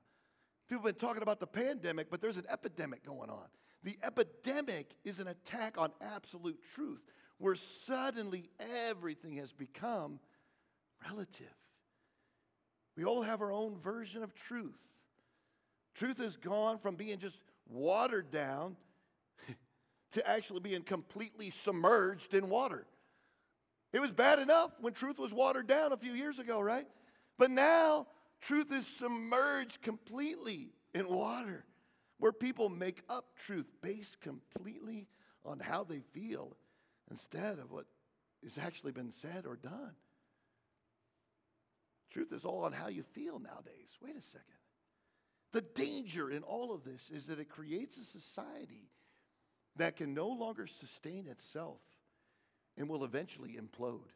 People 0.67 0.85
have 0.87 0.97
been 0.97 1.07
talking 1.07 1.21
about 1.21 1.39
the 1.39 1.47
pandemic, 1.47 2.09
but 2.09 2.21
there's 2.21 2.37
an 2.37 2.45
epidemic 2.49 3.05
going 3.05 3.29
on. 3.29 3.45
The 3.83 3.97
epidemic 4.03 4.91
is 5.03 5.19
an 5.19 5.27
attack 5.27 5.77
on 5.77 5.91
absolute 6.01 6.59
truth, 6.73 7.01
where 7.37 7.55
suddenly 7.55 8.49
everything 8.87 9.33
has 9.33 9.51
become 9.51 10.19
relative. 11.07 11.47
We 12.95 13.05
all 13.05 13.21
have 13.21 13.41
our 13.41 13.51
own 13.51 13.75
version 13.77 14.23
of 14.23 14.33
truth. 14.33 14.79
Truth 15.95 16.17
has 16.19 16.37
gone 16.37 16.77
from 16.77 16.95
being 16.95 17.17
just 17.17 17.39
watered 17.67 18.31
down 18.31 18.75
to 20.11 20.29
actually 20.29 20.59
being 20.59 20.83
completely 20.83 21.49
submerged 21.49 22.33
in 22.33 22.49
water. 22.49 22.85
It 23.93 23.99
was 23.99 24.11
bad 24.11 24.39
enough 24.39 24.71
when 24.79 24.93
truth 24.93 25.19
was 25.19 25.33
watered 25.33 25.67
down 25.67 25.91
a 25.91 25.97
few 25.97 26.13
years 26.13 26.39
ago, 26.39 26.59
right? 26.61 26.87
But 27.37 27.51
now 27.51 28.07
truth 28.41 28.71
is 28.71 28.87
submerged 28.87 29.81
completely 29.81 30.69
in 30.93 31.09
water, 31.09 31.65
where 32.17 32.31
people 32.31 32.69
make 32.69 33.03
up 33.09 33.25
truth 33.37 33.67
based 33.81 34.21
completely 34.21 35.07
on 35.45 35.59
how 35.59 35.83
they 35.83 36.01
feel 36.13 36.55
instead 37.09 37.59
of 37.59 37.71
what 37.71 37.85
has 38.43 38.57
actually 38.57 38.91
been 38.91 39.11
said 39.11 39.45
or 39.45 39.55
done. 39.55 39.95
Truth 42.11 42.33
is 42.33 42.45
all 42.45 42.65
on 42.65 42.73
how 42.73 42.87
you 42.87 43.03
feel 43.03 43.39
nowadays. 43.39 43.97
Wait 44.01 44.15
a 44.17 44.21
second. 44.21 44.45
The 45.53 45.61
danger 45.61 46.29
in 46.29 46.43
all 46.43 46.73
of 46.73 46.83
this 46.83 47.09
is 47.13 47.27
that 47.27 47.39
it 47.39 47.49
creates 47.49 47.97
a 47.97 48.03
society 48.03 48.89
that 49.75 49.95
can 49.95 50.13
no 50.13 50.27
longer 50.27 50.67
sustain 50.67 51.27
itself 51.27 51.79
and 52.81 52.89
will 52.89 53.03
eventually 53.03 53.59
implode. 53.61 54.09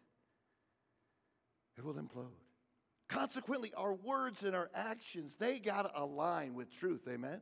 It 1.78 1.86
will 1.86 1.94
implode. 1.94 2.34
Consequently, 3.08 3.72
our 3.78 3.94
words 3.94 4.42
and 4.42 4.56
our 4.56 4.72
actions, 4.74 5.36
they 5.36 5.60
got 5.60 5.84
to 5.84 6.02
align 6.02 6.56
with 6.56 6.72
truth. 6.72 7.02
Amen. 7.08 7.42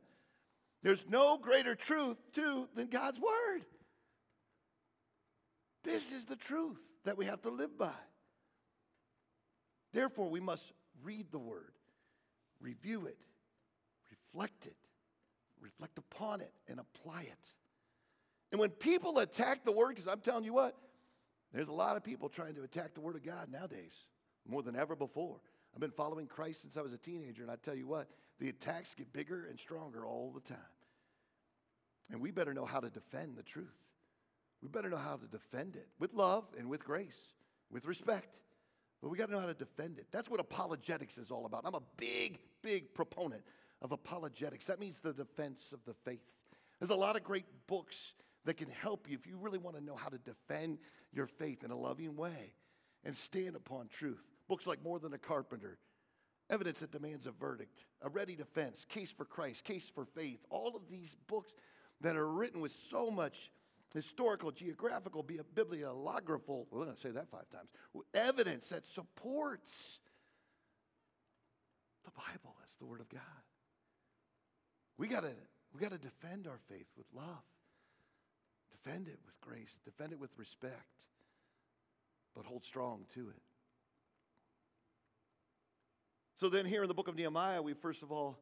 There's 0.82 1.06
no 1.08 1.38
greater 1.38 1.74
truth, 1.74 2.18
too, 2.34 2.68
than 2.74 2.88
God's 2.88 3.18
word. 3.18 3.62
This 5.82 6.12
is 6.12 6.26
the 6.26 6.36
truth 6.36 6.78
that 7.06 7.16
we 7.16 7.24
have 7.24 7.40
to 7.42 7.50
live 7.50 7.78
by. 7.78 7.94
Therefore, 9.94 10.28
we 10.28 10.40
must 10.40 10.72
read 11.02 11.28
the 11.32 11.38
word, 11.38 11.72
review 12.60 13.06
it, 13.06 13.16
reflect 14.10 14.66
it, 14.66 14.76
reflect 15.58 15.96
upon 15.96 16.42
it, 16.42 16.52
and 16.68 16.78
apply 16.78 17.22
it. 17.22 17.54
And 18.52 18.60
when 18.60 18.70
people 18.70 19.20
attack 19.20 19.64
the 19.64 19.72
word, 19.72 19.94
because 19.94 20.06
I'm 20.06 20.20
telling 20.20 20.44
you 20.44 20.52
what, 20.52 20.76
there's 21.54 21.68
a 21.68 21.72
lot 21.72 21.96
of 21.96 22.02
people 22.02 22.28
trying 22.28 22.54
to 22.56 22.62
attack 22.62 22.94
the 22.94 23.00
word 23.00 23.16
of 23.16 23.24
God 23.24 23.48
nowadays, 23.50 23.94
more 24.46 24.62
than 24.62 24.76
ever 24.76 24.96
before. 24.96 25.40
I've 25.72 25.80
been 25.80 25.90
following 25.90 26.26
Christ 26.26 26.62
since 26.62 26.76
I 26.76 26.82
was 26.82 26.92
a 26.92 26.98
teenager, 26.98 27.42
and 27.42 27.50
I 27.50 27.56
tell 27.56 27.74
you 27.74 27.86
what, 27.86 28.08
the 28.38 28.48
attacks 28.48 28.94
get 28.94 29.12
bigger 29.12 29.46
and 29.48 29.58
stronger 29.58 30.04
all 30.04 30.32
the 30.34 30.40
time. 30.40 30.58
And 32.10 32.20
we 32.20 32.30
better 32.30 32.52
know 32.52 32.64
how 32.64 32.80
to 32.80 32.90
defend 32.90 33.36
the 33.36 33.42
truth. 33.42 33.74
We 34.62 34.68
better 34.68 34.88
know 34.88 34.96
how 34.96 35.16
to 35.16 35.26
defend 35.26 35.76
it 35.76 35.88
with 35.98 36.12
love 36.12 36.44
and 36.58 36.68
with 36.68 36.84
grace, 36.84 37.18
with 37.70 37.86
respect. 37.86 38.36
But 39.00 39.10
we 39.10 39.18
got 39.18 39.26
to 39.26 39.32
know 39.32 39.40
how 39.40 39.46
to 39.46 39.54
defend 39.54 39.98
it. 39.98 40.06
That's 40.10 40.30
what 40.30 40.40
apologetics 40.40 41.18
is 41.18 41.30
all 41.30 41.44
about. 41.46 41.62
I'm 41.64 41.74
a 41.74 41.82
big, 41.96 42.38
big 42.62 42.94
proponent 42.94 43.42
of 43.82 43.92
apologetics. 43.92 44.66
That 44.66 44.80
means 44.80 45.00
the 45.00 45.12
defense 45.12 45.72
of 45.72 45.84
the 45.84 45.92
faith. 45.92 46.24
There's 46.80 46.90
a 46.90 46.94
lot 46.94 47.14
of 47.14 47.22
great 47.22 47.44
books 47.66 48.14
that 48.44 48.56
can 48.56 48.68
help 48.68 49.08
you 49.08 49.16
if 49.16 49.26
you 49.26 49.36
really 49.36 49.58
want 49.58 49.76
to 49.76 49.82
know 49.82 49.96
how 49.96 50.08
to 50.08 50.18
defend 50.18 50.78
your 51.12 51.26
faith 51.26 51.64
in 51.64 51.70
a 51.70 51.76
loving 51.76 52.16
way 52.16 52.54
and 53.04 53.16
stand 53.16 53.56
upon 53.56 53.88
truth. 53.88 54.22
Books 54.48 54.66
like 54.66 54.82
More 54.82 54.98
Than 54.98 55.14
a 55.14 55.18
Carpenter, 55.18 55.78
Evidence 56.50 56.80
That 56.80 56.92
Demands 56.92 57.26
a 57.26 57.30
Verdict, 57.30 57.84
A 58.02 58.08
Ready 58.08 58.34
Defense, 58.36 58.84
Case 58.84 59.10
for 59.10 59.24
Christ, 59.24 59.64
Case 59.64 59.90
for 59.94 60.04
Faith, 60.04 60.44
all 60.50 60.76
of 60.76 60.88
these 60.90 61.16
books 61.26 61.52
that 62.00 62.16
are 62.16 62.28
written 62.28 62.60
with 62.60 62.72
so 62.72 63.10
much 63.10 63.50
historical, 63.94 64.50
geographical, 64.50 65.22
bibliographical, 65.22 66.66
well, 66.70 66.88
I 66.90 67.00
say 67.00 67.10
that 67.10 67.30
five 67.30 67.48
times, 67.50 67.68
evidence 68.12 68.68
that 68.70 68.86
supports 68.86 70.00
the 72.04 72.10
Bible 72.10 72.56
as 72.64 72.76
the 72.78 72.84
Word 72.84 73.00
of 73.00 73.08
God. 73.08 73.20
We 74.98 75.08
gotta, 75.08 75.32
we 75.72 75.80
gotta 75.80 75.98
defend 75.98 76.46
our 76.46 76.58
faith 76.68 76.86
with 76.96 77.06
love. 77.14 77.42
Defend 78.84 79.08
it 79.08 79.18
with 79.24 79.40
grace, 79.40 79.78
defend 79.84 80.12
it 80.12 80.20
with 80.20 80.30
respect, 80.36 80.74
but 82.34 82.44
hold 82.44 82.64
strong 82.64 83.06
to 83.14 83.28
it. 83.28 83.42
So 86.36 86.48
then, 86.48 86.66
here 86.66 86.82
in 86.82 86.88
the 86.88 86.94
book 86.94 87.08
of 87.08 87.16
Nehemiah, 87.16 87.62
we 87.62 87.74
first 87.74 88.02
of 88.02 88.10
all 88.10 88.36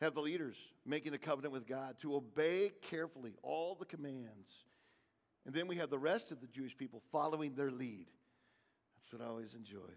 have 0.00 0.14
the 0.14 0.20
leaders 0.20 0.56
making 0.86 1.12
a 1.14 1.18
covenant 1.18 1.52
with 1.52 1.66
God 1.66 1.96
to 2.00 2.16
obey 2.16 2.72
carefully 2.82 3.34
all 3.42 3.74
the 3.74 3.84
commands. 3.84 4.50
And 5.44 5.54
then 5.54 5.66
we 5.66 5.76
have 5.76 5.90
the 5.90 5.98
rest 5.98 6.32
of 6.32 6.40
the 6.40 6.46
Jewish 6.46 6.76
people 6.76 7.02
following 7.12 7.54
their 7.54 7.70
lead. 7.70 8.06
That's 8.96 9.12
what 9.12 9.22
I 9.22 9.28
always 9.28 9.54
enjoy. 9.54 9.90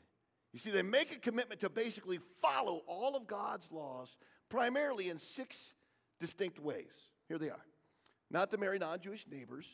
You 0.54 0.60
see, 0.60 0.70
they 0.70 0.84
make 0.84 1.16
a 1.16 1.20
commitment 1.20 1.62
to 1.62 1.70
basically 1.70 2.20
follow 2.42 2.82
all 2.88 3.16
of 3.16 3.26
God's 3.26 3.72
laws, 3.72 4.18
primarily 4.50 5.10
in 5.10 5.18
six 5.18 5.74
distinct 6.20 6.60
ways. 6.60 6.94
Here 7.28 7.38
they 7.38 7.50
are 7.50 7.66
not 8.32 8.50
to 8.52 8.58
marry 8.58 8.80
non 8.80 9.00
Jewish 9.00 9.26
neighbors. 9.30 9.68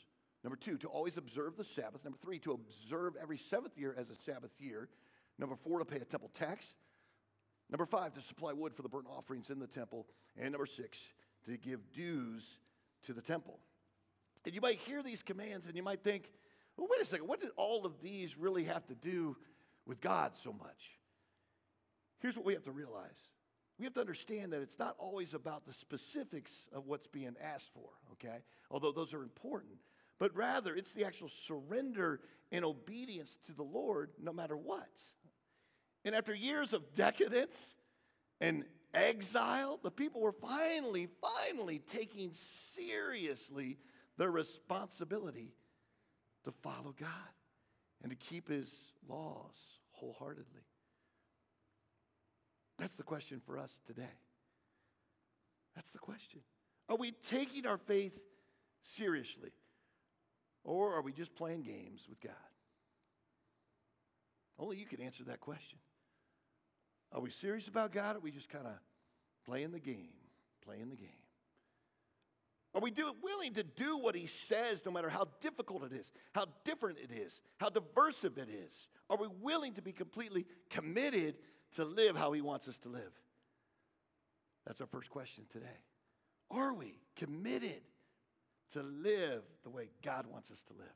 Number 0.44 0.58
two, 0.58 0.78
to 0.80 0.88
always 0.88 1.18
observe 1.18 1.58
the 1.58 1.64
Sabbath. 1.64 2.04
Number 2.04 2.18
three, 2.22 2.40
to 2.40 2.54
observe 2.54 3.16
every 3.22 3.38
seventh 3.38 3.78
year 3.78 3.96
as 3.98 4.10
a 4.10 4.16
Sabbath 4.16 4.52
year. 4.60 4.90
Number 5.40 5.56
four, 5.56 5.80
to 5.80 5.86
pay 5.86 5.98
a 5.98 6.06
temple 6.06 6.32
tax. 6.34 6.74
Number 7.70 7.86
five, 7.86 8.14
to 8.14 8.22
supply 8.22 8.54
wood 8.54 8.74
for 8.74 8.82
the 8.82 8.90
burnt 8.90 9.08
offerings 9.10 9.50
in 9.50 9.60
the 9.60 9.68
temple. 9.68 10.08
And 10.40 10.52
number 10.52 10.66
six, 10.66 10.98
to 11.46 11.58
give 11.58 11.92
dues 11.92 12.58
to 13.06 13.14
the 13.14 13.22
temple. 13.22 13.60
And 14.46 14.56
you 14.56 14.62
might 14.62 14.78
hear 14.80 15.04
these 15.04 15.22
commands 15.22 15.68
and 15.68 15.76
you 15.76 15.84
might 15.84 16.04
think, 16.04 16.32
well, 16.78 16.88
wait 16.90 17.02
a 17.02 17.06
second, 17.06 17.28
what 17.28 17.42
did 17.42 17.50
all 17.58 17.86
of 17.86 18.02
these 18.02 18.38
really 18.38 18.64
have 18.64 18.86
to 18.88 18.96
do 18.96 19.36
with 19.86 20.00
God 20.00 20.38
so 20.38 20.54
much? 20.54 20.98
Here's 22.20 22.36
what 22.36 22.46
we 22.46 22.54
have 22.54 22.64
to 22.64 22.72
realize 22.72 23.22
we 23.78 23.86
have 23.86 23.94
to 23.94 24.00
understand 24.00 24.54
that 24.54 24.62
it's 24.62 24.80
not 24.80 24.96
always 24.98 25.34
about 25.34 25.66
the 25.66 25.74
specifics 25.74 26.70
of 26.74 26.88
what's 26.88 27.08
being 27.08 27.36
asked 27.42 27.70
for, 27.74 27.90
okay? 28.14 28.40
Although 28.72 28.92
those 28.92 29.14
are 29.14 29.22
important. 29.22 29.76
But 30.20 30.36
rather, 30.36 30.76
it's 30.76 30.92
the 30.92 31.06
actual 31.06 31.30
surrender 31.30 32.22
and 32.52 32.66
obedience 32.66 33.38
to 33.46 33.54
the 33.54 33.64
Lord 33.64 34.10
no 34.22 34.34
matter 34.34 34.58
what. 34.58 34.90
And 36.06 36.16
after 36.16 36.34
years 36.34 36.74
of 36.74 36.94
decadence 36.94 37.76
and 38.42 38.64
exile, 38.94 39.80
the 39.84 39.92
people 39.92 40.22
were 40.22 40.32
finally, 40.32 41.08
finally 41.22 41.80
taking 41.80 42.32
seriously 42.34 43.78
their 44.18 44.32
responsibility 44.32 45.54
to 46.46 46.52
follow 46.52 46.96
God 47.00 47.10
and 48.02 48.10
to 48.10 48.16
keep 48.16 48.50
His 48.50 48.74
laws 49.08 49.54
wholeheartedly. 49.92 50.62
That's 52.78 52.96
the 52.96 53.04
question 53.04 53.42
for 53.46 53.58
us 53.58 53.80
today. 53.86 54.04
That's 55.76 55.92
the 55.92 56.00
question. 56.00 56.42
Are 56.90 56.96
we 56.96 57.12
taking 57.12 57.66
our 57.66 57.78
faith 57.78 58.20
seriously? 58.82 59.52
Or 60.64 60.94
are 60.94 61.02
we 61.02 61.12
just 61.12 61.36
playing 61.36 61.64
games 61.64 62.06
with 62.10 62.20
God? 62.20 62.34
Only 64.60 64.78
you 64.78 64.86
can 64.86 65.02
answer 65.02 65.24
that 65.26 65.40
question. 65.40 65.80
Are 67.14 67.22
we 67.22 67.30
serious 67.30 67.68
about 67.68 67.92
God 67.92 68.16
or 68.16 68.20
are 68.20 68.22
we 68.22 68.32
just 68.32 68.50
kind 68.50 68.66
of 68.66 68.74
playing 69.46 69.72
the 69.72 69.80
game? 69.80 70.10
Playing 70.66 70.90
the 70.90 70.96
game. 70.96 71.10
Are 72.76 72.82
we 72.82 72.92
do, 72.92 73.12
willing 73.24 73.54
to 73.54 73.64
do 73.64 73.98
what 73.98 74.14
he 74.14 74.26
says 74.26 74.84
no 74.86 74.92
matter 74.92 75.10
how 75.10 75.28
difficult 75.40 75.84
it 75.84 75.94
is, 75.94 76.12
how 76.34 76.46
different 76.64 77.00
it 77.00 77.12
is, 77.12 77.42
how 77.58 77.70
diversive 77.70 78.38
it 78.38 78.50
is? 78.50 78.88
Are 79.10 79.18
we 79.18 79.28
willing 79.42 79.74
to 79.76 79.82
be 79.82 79.94
completely 79.94 80.46
committed 80.70 81.36
to 81.74 81.86
live 81.86 82.16
how 82.16 82.32
He 82.32 82.42
wants 82.42 82.68
us 82.68 82.78
to 82.80 82.90
live? 82.90 83.12
That's 84.66 84.82
our 84.82 84.88
first 84.88 85.10
question 85.10 85.46
today. 85.52 85.66
Are 86.52 86.74
we 86.74 87.00
committed 87.16 87.82
to 88.72 88.84
live 88.84 89.44
the 89.64 89.70
way 89.70 89.90
God 90.04 90.26
wants 90.28 90.52
us 90.52 90.62
to 90.64 90.74
live? 90.74 90.88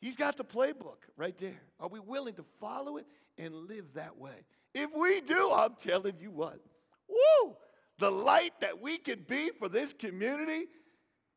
He's 0.00 0.16
got 0.16 0.36
the 0.36 0.44
playbook 0.44 0.98
right 1.16 1.36
there. 1.38 1.60
Are 1.80 1.88
we 1.88 2.00
willing 2.00 2.34
to 2.34 2.44
follow 2.60 2.96
it 2.96 3.06
and 3.38 3.54
live 3.54 3.86
that 3.94 4.18
way? 4.18 4.44
If 4.74 4.94
we 4.94 5.20
do, 5.20 5.52
I'm 5.52 5.74
telling 5.80 6.14
you 6.20 6.30
what, 6.30 6.60
woo, 7.08 7.56
the 7.98 8.10
light 8.10 8.52
that 8.60 8.80
we 8.80 8.98
can 8.98 9.20
be 9.26 9.50
for 9.58 9.68
this 9.68 9.92
community 9.92 10.66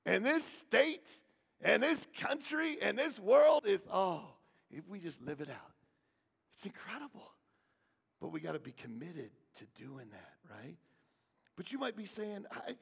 and 0.05 0.25
this 0.25 0.43
state 0.43 1.09
and 1.61 1.81
this 1.81 2.07
country 2.19 2.77
and 2.81 2.97
this 2.97 3.19
world 3.19 3.65
is, 3.65 3.81
oh, 3.91 4.23
if 4.71 4.87
we 4.87 4.99
just 4.99 5.21
live 5.21 5.41
it 5.41 5.49
out, 5.49 5.73
it's 6.55 6.65
incredible. 6.65 7.31
But 8.19 8.31
we 8.31 8.39
got 8.39 8.53
to 8.53 8.59
be 8.59 8.71
committed 8.71 9.31
to 9.55 9.65
doing 9.81 10.07
that, 10.11 10.33
right? 10.49 10.75
But 11.55 11.71
you 11.71 11.79
might 11.79 11.95
be 11.95 12.05
saying, 12.05 12.45
I, 12.51 12.75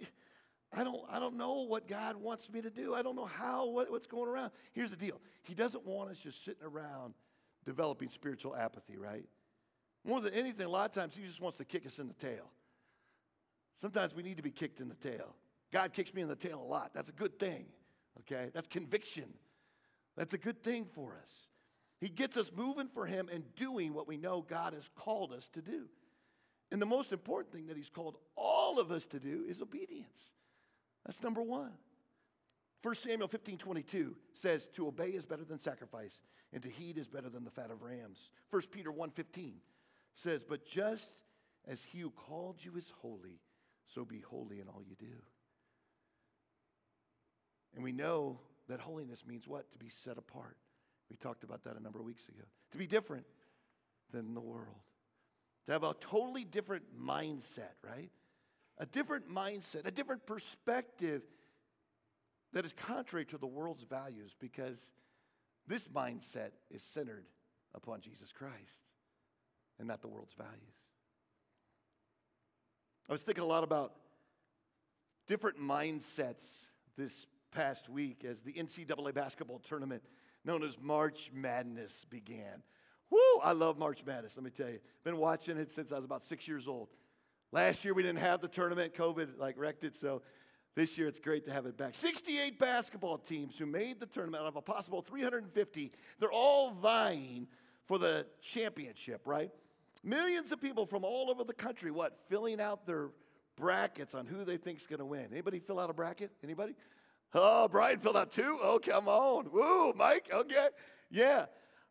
I 0.73 0.83
don't, 0.83 1.01
I 1.09 1.19
don't 1.19 1.37
know 1.37 1.61
what 1.61 1.87
God 1.87 2.17
wants 2.17 2.49
me 2.49 2.61
to 2.61 2.69
do. 2.69 2.93
I 2.93 3.01
don't 3.01 3.15
know 3.15 3.25
how, 3.25 3.67
what, 3.67 3.91
what's 3.91 4.07
going 4.07 4.29
around. 4.29 4.51
Here's 4.73 4.91
the 4.91 4.97
deal 4.97 5.19
He 5.43 5.53
doesn't 5.53 5.85
want 5.85 6.11
us 6.11 6.17
just 6.17 6.43
sitting 6.43 6.63
around 6.63 7.13
developing 7.65 8.09
spiritual 8.09 8.55
apathy, 8.55 8.97
right? 8.97 9.25
More 10.05 10.21
than 10.21 10.33
anything, 10.33 10.65
a 10.65 10.69
lot 10.69 10.85
of 10.85 10.91
times 10.91 11.15
He 11.15 11.25
just 11.25 11.41
wants 11.41 11.57
to 11.57 11.65
kick 11.65 11.85
us 11.85 11.99
in 11.99 12.07
the 12.07 12.13
tail. 12.13 12.51
Sometimes 13.75 14.15
we 14.15 14.23
need 14.23 14.37
to 14.37 14.43
be 14.43 14.51
kicked 14.51 14.79
in 14.79 14.89
the 14.89 14.95
tail. 14.95 15.35
God 15.71 15.93
kicks 15.93 16.13
me 16.13 16.21
in 16.21 16.27
the 16.27 16.35
tail 16.35 16.61
a 16.61 16.69
lot. 16.69 16.91
That's 16.93 17.09
a 17.09 17.13
good 17.13 17.37
thing, 17.39 17.65
okay? 18.21 18.49
That's 18.53 18.67
conviction. 18.67 19.33
That's 20.15 20.33
a 20.33 20.37
good 20.37 20.63
thing 20.63 20.85
for 20.93 21.17
us. 21.21 21.46
He 21.99 22.09
gets 22.09 22.37
us 22.37 22.51
moving 22.55 22.87
for 22.87 23.05
Him 23.05 23.29
and 23.31 23.43
doing 23.55 23.93
what 23.93 24.07
we 24.07 24.17
know 24.17 24.45
God 24.47 24.73
has 24.73 24.89
called 24.95 25.33
us 25.33 25.49
to 25.53 25.61
do. 25.61 25.85
And 26.71 26.81
the 26.81 26.85
most 26.85 27.11
important 27.11 27.53
thing 27.53 27.67
that 27.67 27.77
He's 27.77 27.89
called 27.89 28.17
all 28.35 28.79
of 28.79 28.91
us 28.91 29.05
to 29.07 29.19
do 29.19 29.45
is 29.47 29.61
obedience. 29.61 30.31
That's 31.05 31.23
number 31.23 31.41
one. 31.41 31.71
1 32.83 32.95
Samuel 32.95 33.27
15 33.27 33.57
22 33.57 34.15
says, 34.33 34.67
To 34.73 34.87
obey 34.87 35.09
is 35.09 35.25
better 35.25 35.43
than 35.43 35.59
sacrifice, 35.59 36.21
and 36.53 36.61
to 36.61 36.69
heed 36.69 36.97
is 36.97 37.07
better 37.07 37.29
than 37.29 37.43
the 37.43 37.51
fat 37.51 37.71
of 37.71 37.81
rams. 37.81 38.31
1 38.51 38.61
Peter 38.71 38.91
1 38.91 39.11
15 39.11 39.55
says, 40.13 40.43
But 40.43 40.65
just 40.65 41.09
as 41.67 41.81
he 41.81 41.99
who 41.99 42.11
called 42.11 42.57
you 42.61 42.77
is 42.77 42.91
holy, 43.01 43.41
so 43.85 44.05
be 44.05 44.19
holy 44.19 44.59
in 44.59 44.67
all 44.67 44.83
you 44.87 44.95
do. 44.99 45.15
And 47.73 47.83
we 47.83 47.91
know 47.91 48.39
that 48.69 48.79
holiness 48.79 49.23
means 49.25 49.47
what? 49.47 49.71
To 49.71 49.77
be 49.77 49.89
set 49.89 50.17
apart. 50.17 50.57
We 51.09 51.17
talked 51.17 51.43
about 51.43 51.63
that 51.63 51.77
a 51.77 51.79
number 51.81 51.99
of 51.99 52.05
weeks 52.05 52.27
ago. 52.27 52.43
To 52.71 52.77
be 52.77 52.87
different 52.87 53.25
than 54.11 54.33
the 54.33 54.41
world. 54.41 54.75
To 55.65 55.71
have 55.71 55.83
a 55.83 55.93
totally 55.99 56.43
different 56.43 56.83
mindset, 56.99 57.75
right? 57.83 58.09
a 58.77 58.85
different 58.85 59.29
mindset, 59.29 59.87
a 59.87 59.91
different 59.91 60.25
perspective 60.25 61.23
that 62.53 62.65
is 62.65 62.73
contrary 62.73 63.25
to 63.25 63.37
the 63.37 63.47
world's 63.47 63.83
values 63.83 64.35
because 64.39 64.91
this 65.67 65.87
mindset 65.87 66.51
is 66.71 66.83
centered 66.83 67.25
upon 67.73 68.01
Jesus 68.01 68.31
Christ 68.31 68.85
and 69.79 69.87
not 69.87 70.01
the 70.01 70.07
world's 70.07 70.33
values. 70.33 70.53
I 73.09 73.13
was 73.13 73.21
thinking 73.21 73.43
a 73.43 73.47
lot 73.47 73.63
about 73.63 73.93
different 75.27 75.59
mindsets 75.59 76.67
this 76.97 77.25
past 77.51 77.89
week 77.89 78.23
as 78.25 78.41
the 78.41 78.53
NCAA 78.53 79.13
basketball 79.13 79.59
tournament 79.59 80.03
known 80.47 80.63
as 80.63 80.77
March 80.81 81.29
Madness 81.33 82.05
began. 82.09 82.63
Woo, 83.09 83.19
I 83.43 83.51
love 83.51 83.77
March 83.77 84.03
Madness, 84.05 84.37
let 84.37 84.43
me 84.43 84.49
tell 84.49 84.69
you. 84.69 84.79
Been 85.03 85.17
watching 85.17 85.57
it 85.57 85.71
since 85.71 85.91
I 85.91 85.97
was 85.97 86.05
about 86.05 86.23
six 86.23 86.47
years 86.47 86.67
old. 86.67 86.87
Last 87.51 87.85
year 87.85 87.93
we 87.93 88.01
didn't 88.01 88.19
have 88.19 88.41
the 88.41 88.47
tournament, 88.47 88.93
COVID 88.95 89.37
like 89.37 89.57
wrecked 89.57 89.83
it, 89.83 89.95
so 89.95 90.21
this 90.75 90.97
year 90.97 91.07
it's 91.07 91.19
great 91.19 91.45
to 91.45 91.53
have 91.53 91.65
it 91.65 91.77
back. 91.77 91.95
68 91.95 92.59
basketball 92.59 93.17
teams 93.17 93.57
who 93.57 93.65
made 93.65 93.99
the 93.99 94.05
tournament 94.05 94.43
out 94.43 94.47
of 94.47 94.55
a 94.55 94.61
possible 94.61 95.01
350. 95.01 95.91
They're 96.19 96.31
all 96.31 96.71
vying 96.71 97.47
for 97.85 97.97
the 97.97 98.25
championship, 98.41 99.21
right? 99.25 99.51
Millions 100.03 100.51
of 100.51 100.61
people 100.61 100.85
from 100.85 101.03
all 101.03 101.29
over 101.29 101.43
the 101.43 101.53
country, 101.53 101.91
what, 101.91 102.19
filling 102.29 102.61
out 102.61 102.85
their 102.85 103.09
brackets 103.57 104.13
on 104.13 104.25
who 104.25 104.45
they 104.45 104.57
think's 104.57 104.85
going 104.85 104.99
to 104.99 105.05
win. 105.05 105.27
Anybody 105.31 105.59
fill 105.59 105.79
out 105.79 105.89
a 105.89 105.93
bracket? 105.93 106.31
Anybody? 106.43 106.75
Oh, 107.33 107.67
Brian 107.67 107.99
filled 107.99 108.17
out 108.17 108.31
two? 108.31 108.57
Oh, 108.61 108.79
come 108.79 109.07
on. 109.07 109.51
Woo, 109.51 109.93
Mike, 109.93 110.29
okay. 110.33 110.69
Yeah. 111.09 111.45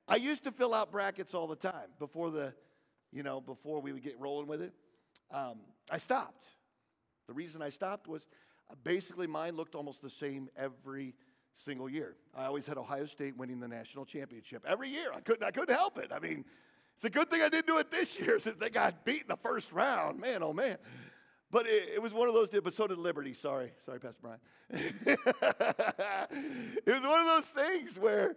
I 0.09 0.17
used 0.17 0.45
to 0.45 0.53
fill 0.53 0.75
out 0.75 0.91
brackets 0.91 1.35
all 1.35 1.47
the 1.47 1.57
time 1.57 1.89
before 1.99 2.31
the, 2.31 2.55
you 3.13 3.23
know, 3.23 3.41
before 3.41 3.81
we 3.81 3.93
would 3.93 4.03
get 4.03 4.19
rolling 4.19 4.47
with 4.47 4.63
it 4.63 4.73
um, 5.31 5.59
I 5.91 5.99
stopped. 5.99 6.47
The 7.27 7.33
reason 7.33 7.63
I 7.63 7.71
stopped 7.71 8.09
was 8.09 8.27
uh, 8.71 8.75
basically 8.85 9.27
mine 9.27 9.57
looked 9.57 9.75
almost 9.75 10.03
the 10.03 10.11
same 10.11 10.49
every 10.57 11.15
single 11.55 11.89
year. 11.89 12.17
I 12.35 12.45
always 12.45 12.67
had 12.67 12.79
Ohio 12.79 13.07
State 13.07 13.37
winning 13.37 13.61
the 13.61 13.69
national 13.69 14.05
championship 14.05 14.65
every 14.67 14.89
year. 14.89 15.11
I 15.15 15.21
couldn't, 15.21 15.45
I 15.45 15.51
couldn't 15.51 15.75
help 15.75 15.99
it. 15.99 16.11
I 16.15 16.19
mean, 16.19 16.45
it's 16.97 17.05
a 17.05 17.11
good 17.11 17.31
thing 17.31 17.43
I 17.43 17.49
didn't 17.49 17.67
do 17.67 17.79
it 17.79 17.91
this 17.91 18.19
year 18.21 18.39
since 18.39 18.57
they 18.59 18.71
got 18.71 19.05
beat 19.05 19.23
in 19.23 19.29
the 19.29 19.37
first 19.37 19.73
round. 19.73 20.21
Man, 20.21 20.43
oh 20.43 20.53
man. 20.53 20.77
But 21.57 21.67
it, 21.69 21.93
it 21.95 22.03
was 22.03 22.13
one 22.13 22.29
of 22.29 22.35
those, 22.35 22.51
but 22.51 22.75
so 22.75 22.87
did 22.87 22.99
Liberty. 22.99 23.33
Sorry, 23.33 23.73
sorry, 23.79 23.99
Pastor 23.99 24.21
Brian. 24.21 24.41
it 24.71 25.19
was 26.87 27.03
one 27.03 27.19
of 27.19 27.27
those 27.27 27.47
things 27.47 27.99
where, 27.99 28.37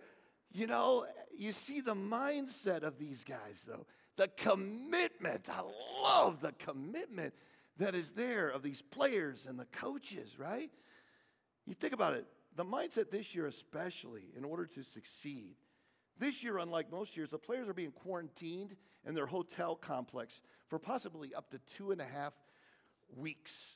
you 0.53 0.67
know, 0.67 1.05
you 1.37 1.51
see 1.51 1.81
the 1.81 1.95
mindset 1.95 2.83
of 2.83 2.97
these 2.97 3.25
guys, 3.25 3.65
though 3.67 3.85
the 4.15 4.29
commitment. 4.37 5.49
I 5.49 5.63
love 6.01 6.39
the 6.39 6.53
commitment 6.53 7.33
that 7.75 7.93
is 7.93 8.11
there 8.11 8.47
of 8.47 8.63
these 8.63 8.81
players 8.81 9.47
and 9.49 9.59
the 9.59 9.65
coaches, 9.65 10.39
right? 10.39 10.71
You 11.65 11.73
think 11.73 11.91
about 11.91 12.13
it, 12.13 12.25
the 12.55 12.63
mindset 12.63 13.11
this 13.11 13.35
year, 13.35 13.47
especially 13.47 14.31
in 14.37 14.45
order 14.45 14.65
to 14.65 14.81
succeed. 14.81 15.57
This 16.17 16.41
year, 16.41 16.57
unlike 16.57 16.89
most 16.89 17.17
years, 17.17 17.31
the 17.31 17.37
players 17.37 17.67
are 17.67 17.73
being 17.73 17.91
quarantined 17.91 18.77
in 19.05 19.13
their 19.13 19.25
hotel 19.25 19.75
complex 19.75 20.39
for 20.69 20.79
possibly 20.79 21.35
up 21.35 21.49
to 21.49 21.59
two 21.75 21.91
and 21.91 21.99
a 21.99 22.05
half 22.05 22.31
weeks. 23.15 23.75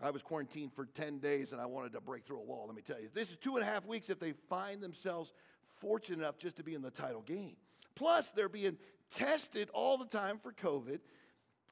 I 0.00 0.10
was 0.10 0.22
quarantined 0.22 0.72
for 0.74 0.86
10 0.86 1.18
days 1.18 1.52
and 1.52 1.60
I 1.60 1.66
wanted 1.66 1.92
to 1.92 2.00
break 2.00 2.24
through 2.24 2.38
a 2.38 2.44
wall, 2.44 2.64
let 2.66 2.76
me 2.76 2.82
tell 2.82 3.00
you. 3.00 3.08
This 3.12 3.30
is 3.30 3.36
two 3.36 3.56
and 3.56 3.66
a 3.66 3.68
half 3.68 3.84
weeks 3.84 4.10
if 4.10 4.20
they 4.20 4.32
find 4.48 4.80
themselves 4.80 5.32
fortunate 5.80 6.20
enough 6.20 6.38
just 6.38 6.56
to 6.56 6.62
be 6.62 6.74
in 6.74 6.82
the 6.82 6.90
title 6.90 7.22
game. 7.22 7.56
Plus, 7.94 8.30
they're 8.30 8.48
being 8.48 8.78
tested 9.10 9.68
all 9.72 9.98
the 9.98 10.06
time 10.06 10.38
for 10.38 10.52
COVID. 10.52 11.00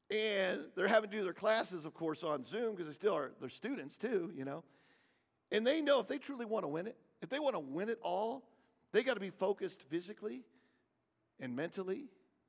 And 0.09 0.61
they're 0.77 0.87
having 0.87 1.11
to 1.11 1.17
do 1.17 1.25
their 1.25 1.33
classes, 1.33 1.85
of 1.85 1.95
course, 1.95 2.23
on 2.23 2.45
Zoom 2.45 2.73
because 2.73 2.87
they 2.87 2.93
still 2.93 3.17
are 3.17 3.33
they're 3.41 3.49
students 3.49 3.97
too, 3.97 4.33
you 4.37 4.45
know. 4.45 4.62
And 5.51 5.67
they 5.67 5.81
know 5.81 6.01
if 6.01 6.07
they 6.07 6.19
truly 6.19 6.45
want 6.45 6.65
to 6.65 6.69
win 6.69 6.87
it, 6.87 6.97
if 7.23 7.29
they 7.29 7.41
want 7.41 7.55
to 7.55 7.61
win 7.61 7.89
it 7.89 7.99
all, 8.03 8.45
they 8.93 9.03
got 9.03 9.15
to 9.15 9.21
be 9.21 9.31
focused 9.31 9.83
physically 9.89 10.45
and 11.41 11.57
mentally, 11.57 12.05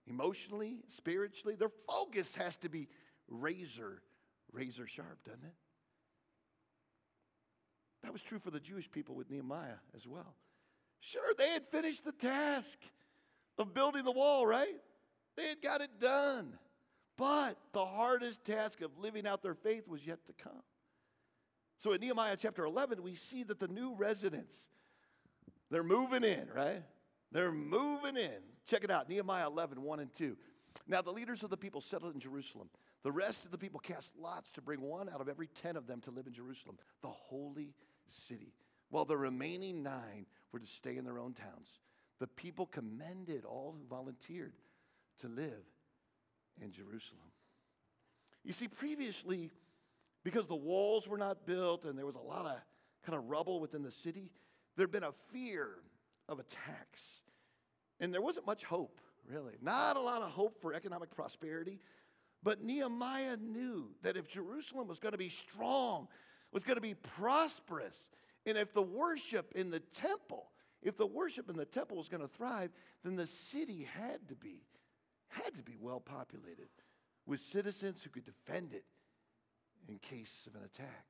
emotionally, 0.06 0.80
spiritually. 0.88 1.56
Their 1.56 1.72
focus 1.88 2.36
has 2.36 2.58
to 2.58 2.70
be 2.70 2.88
razor, 3.28 4.04
razor 4.52 4.88
sharp, 4.88 5.24
doesn't 5.26 5.44
it? 5.44 5.54
That 8.04 8.14
was 8.14 8.22
true 8.22 8.40
for 8.40 8.52
the 8.52 8.60
Jewish 8.60 8.90
people 8.90 9.16
with 9.16 9.30
Nehemiah 9.30 9.80
as 9.96 10.08
well. 10.08 10.36
Sure, 11.00 11.34
they 11.38 11.50
had 11.50 11.68
finished 11.68 12.06
the 12.06 12.12
task 12.12 12.78
of 13.58 13.74
building 13.74 14.04
the 14.04 14.12
wall, 14.12 14.46
right? 14.46 14.76
They 15.36 15.48
had 15.48 15.62
got 15.62 15.82
it 15.82 16.00
done. 16.00 16.54
But 17.18 17.58
the 17.74 17.86
hardest 17.86 18.46
task 18.46 18.82
of 18.82 18.92
living 19.00 19.26
out 19.26 19.42
their 19.42 19.56
faith 19.56 19.88
was 19.88 20.06
yet 20.06 20.20
to 20.28 20.34
come. 20.34 20.64
So 21.80 21.92
in 21.92 22.02
Nehemiah 22.02 22.38
chapter 22.40 22.66
11, 22.66 23.02
we 23.02 23.16
see 23.16 23.44
that 23.44 23.60
the 23.60 23.68
new 23.68 23.96
residents, 23.96 24.68
they're 25.70 25.84
moving 25.84 26.24
in, 26.24 26.48
right? 26.56 26.84
They're 27.32 27.52
moving 27.52 28.18
in. 28.18 28.40
Check 28.66 28.84
it 28.84 28.92
out 28.92 29.10
Nehemiah 29.10 29.48
11, 29.48 29.82
1 29.82 30.00
and 30.00 30.14
2. 30.14 30.38
Now 30.88 31.02
the 31.02 31.12
leaders 31.12 31.44
of 31.44 31.50
the 31.50 31.58
people 31.58 31.82
settled 31.82 32.14
in 32.14 32.20
Jerusalem. 32.20 32.70
The 33.08 33.14
rest 33.14 33.46
of 33.46 33.52
the 33.52 33.58
people 33.58 33.80
cast 33.80 34.12
lots 34.22 34.52
to 34.52 34.62
bring 34.62 34.82
one 34.82 35.08
out 35.08 35.22
of 35.22 35.30
every 35.30 35.48
10 35.48 35.78
of 35.78 35.88
them 35.88 36.02
to 36.02 36.12
live 36.12 36.28
in 36.28 36.34
Jerusalem, 36.34 36.78
the 37.02 37.08
holy 37.08 37.74
city, 38.10 38.52
while 38.90 39.06
the 39.06 39.16
remaining 39.16 39.82
nine 39.82 40.26
were 40.52 40.60
to 40.60 40.66
stay 40.66 40.98
in 40.98 41.06
their 41.06 41.18
own 41.18 41.32
towns. 41.32 41.70
The 42.20 42.28
people 42.28 42.66
commended 42.66 43.46
all 43.46 43.74
who 43.80 43.86
volunteered 43.88 44.52
to 45.20 45.30
live 45.30 45.64
in 46.62 46.74
Jerusalem. 46.74 47.32
You 48.44 48.52
see, 48.52 48.68
previously, 48.68 49.52
because 50.26 50.48
the 50.48 50.58
walls 50.58 51.08
were 51.08 51.18
not 51.18 51.46
built 51.46 51.86
and 51.86 51.98
there 51.98 52.06
was 52.06 52.16
a 52.16 52.20
lot 52.20 52.46
of 52.46 52.58
kind 53.06 53.18
of 53.18 53.30
rubble 53.30 53.62
within 53.62 53.84
the 53.84 53.92
city, 53.92 54.32
there'd 54.76 54.92
been 54.92 55.06
a 55.06 55.14
fear 55.32 55.70
of 56.28 56.40
attacks. 56.40 57.22
And 58.02 58.14
there 58.14 58.22
wasn't 58.22 58.46
much 58.46 58.66
hope, 58.66 59.00
really. 59.26 59.54
Not 59.62 59.96
a 59.96 60.02
lot 60.02 60.24
of 60.24 60.32
hope 60.32 60.62
for 60.62 60.74
economic 60.74 61.16
prosperity. 61.16 61.80
But 62.44 62.64
Nehemiah 62.64 63.38
knew 63.38 63.90
that 64.04 64.18
if 64.18 64.28
Jerusalem 64.28 64.88
was 64.88 65.00
going 65.00 65.12
to 65.12 65.18
be 65.18 65.30
strong, 65.30 66.08
was 66.52 66.64
going 66.64 66.76
to 66.76 66.82
be 66.82 66.94
prosperous, 66.94 68.08
and 68.46 68.58
if 68.58 68.74
the 68.74 68.82
worship 68.82 69.52
in 69.56 69.70
the 69.70 69.80
temple 69.80 70.52
if 70.82 70.98
the 70.98 71.06
worship 71.06 71.50
in 71.50 71.58
the 71.58 71.66
temple 71.66 71.98
was 71.98 72.08
going 72.08 72.22
to 72.22 72.28
thrive, 72.28 72.72
then 73.04 73.16
the 73.16 73.28
city 73.28 73.88
had 74.00 74.28
to 74.30 74.36
be, 74.36 74.62
had 75.28 75.56
to 75.56 75.64
be 75.64 75.76
well 75.80 76.00
populated 76.00 76.70
with 77.26 77.40
citizens 77.40 78.02
who 78.02 78.10
could 78.10 78.26
defend 78.26 78.74
it 78.74 78.86
in 79.90 79.98
case 79.98 80.48
of 80.48 80.56
an 80.56 80.62
attack. 80.64 81.06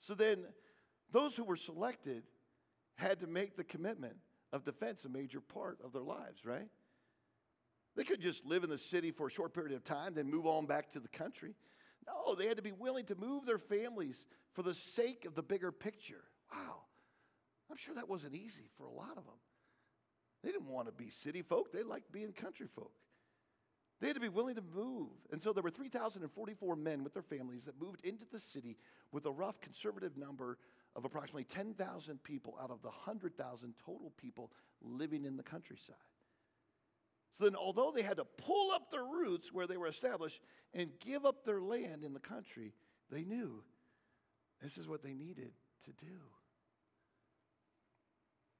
So 0.00 0.14
then, 0.14 0.44
those 1.12 1.36
who 1.36 1.44
were 1.44 1.56
selected 1.56 2.24
had 2.96 3.20
to 3.20 3.26
make 3.26 3.56
the 3.56 3.64
commitment 3.64 4.16
of 4.52 4.64
defense 4.64 5.04
a 5.04 5.08
major 5.08 5.40
part 5.40 5.78
of 5.84 5.92
their 5.92 6.02
lives, 6.02 6.44
right? 6.44 6.68
They 7.96 8.04
could 8.04 8.20
just 8.20 8.44
live 8.44 8.64
in 8.64 8.70
the 8.70 8.78
city 8.78 9.10
for 9.10 9.28
a 9.28 9.30
short 9.30 9.54
period 9.54 9.74
of 9.74 9.84
time, 9.84 10.14
then 10.14 10.30
move 10.30 10.46
on 10.46 10.66
back 10.66 10.90
to 10.92 11.00
the 11.00 11.08
country. 11.08 11.54
No, 12.06 12.34
they 12.34 12.46
had 12.46 12.56
to 12.56 12.62
be 12.62 12.72
willing 12.72 13.06
to 13.06 13.14
move 13.14 13.46
their 13.46 13.58
families 13.58 14.26
for 14.52 14.62
the 14.62 14.74
sake 14.74 15.24
of 15.24 15.34
the 15.34 15.42
bigger 15.42 15.72
picture. 15.72 16.24
Wow. 16.52 16.82
I'm 17.70 17.76
sure 17.76 17.94
that 17.94 18.08
wasn't 18.08 18.34
easy 18.34 18.68
for 18.76 18.86
a 18.86 18.92
lot 18.92 19.16
of 19.16 19.24
them. 19.24 19.40
They 20.42 20.50
didn't 20.50 20.68
want 20.68 20.88
to 20.88 20.92
be 20.92 21.08
city 21.08 21.42
folk, 21.42 21.72
they 21.72 21.82
liked 21.82 22.12
being 22.12 22.32
country 22.32 22.66
folk. 22.74 22.92
They 24.00 24.08
had 24.08 24.16
to 24.16 24.20
be 24.20 24.28
willing 24.28 24.56
to 24.56 24.62
move. 24.74 25.08
And 25.32 25.40
so 25.40 25.52
there 25.52 25.62
were 25.62 25.70
3,044 25.70 26.76
men 26.76 27.04
with 27.04 27.14
their 27.14 27.22
families 27.22 27.64
that 27.64 27.80
moved 27.80 28.04
into 28.04 28.26
the 28.30 28.40
city 28.40 28.76
with 29.12 29.24
a 29.24 29.30
rough 29.30 29.60
conservative 29.60 30.16
number 30.16 30.58
of 30.96 31.04
approximately 31.04 31.44
10,000 31.44 32.22
people 32.22 32.58
out 32.62 32.70
of 32.70 32.82
the 32.82 32.88
100,000 32.88 33.74
total 33.84 34.12
people 34.18 34.52
living 34.82 35.24
in 35.24 35.36
the 35.36 35.42
countryside. 35.42 35.94
So 37.34 37.44
then, 37.44 37.56
although 37.56 37.92
they 37.92 38.02
had 38.02 38.18
to 38.18 38.24
pull 38.24 38.70
up 38.70 38.92
their 38.92 39.04
roots 39.04 39.52
where 39.52 39.66
they 39.66 39.76
were 39.76 39.88
established 39.88 40.40
and 40.72 40.90
give 41.00 41.26
up 41.26 41.44
their 41.44 41.60
land 41.60 42.04
in 42.04 42.14
the 42.14 42.20
country, 42.20 42.74
they 43.10 43.24
knew 43.24 43.64
this 44.62 44.78
is 44.78 44.86
what 44.86 45.02
they 45.02 45.14
needed 45.14 45.50
to 45.84 45.92
do. 45.92 46.16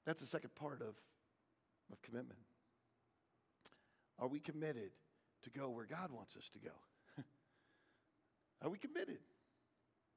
That's 0.05 0.21
the 0.21 0.27
second 0.27 0.57
part 0.57 0.83
of, 0.83 0.97
of 1.93 2.03
commitment. 2.03 2.41
Are 4.19 4.27
we 4.27 4.41
committed 4.41 4.91
to 5.43 5.51
go 5.51 5.71
where 5.71 5.87
God 5.87 6.11
wants 6.11 6.37
us 6.37 6.51
to 6.55 6.59
go? 6.59 6.75
Are 8.63 8.71
we 8.71 8.79
committed 8.79 9.19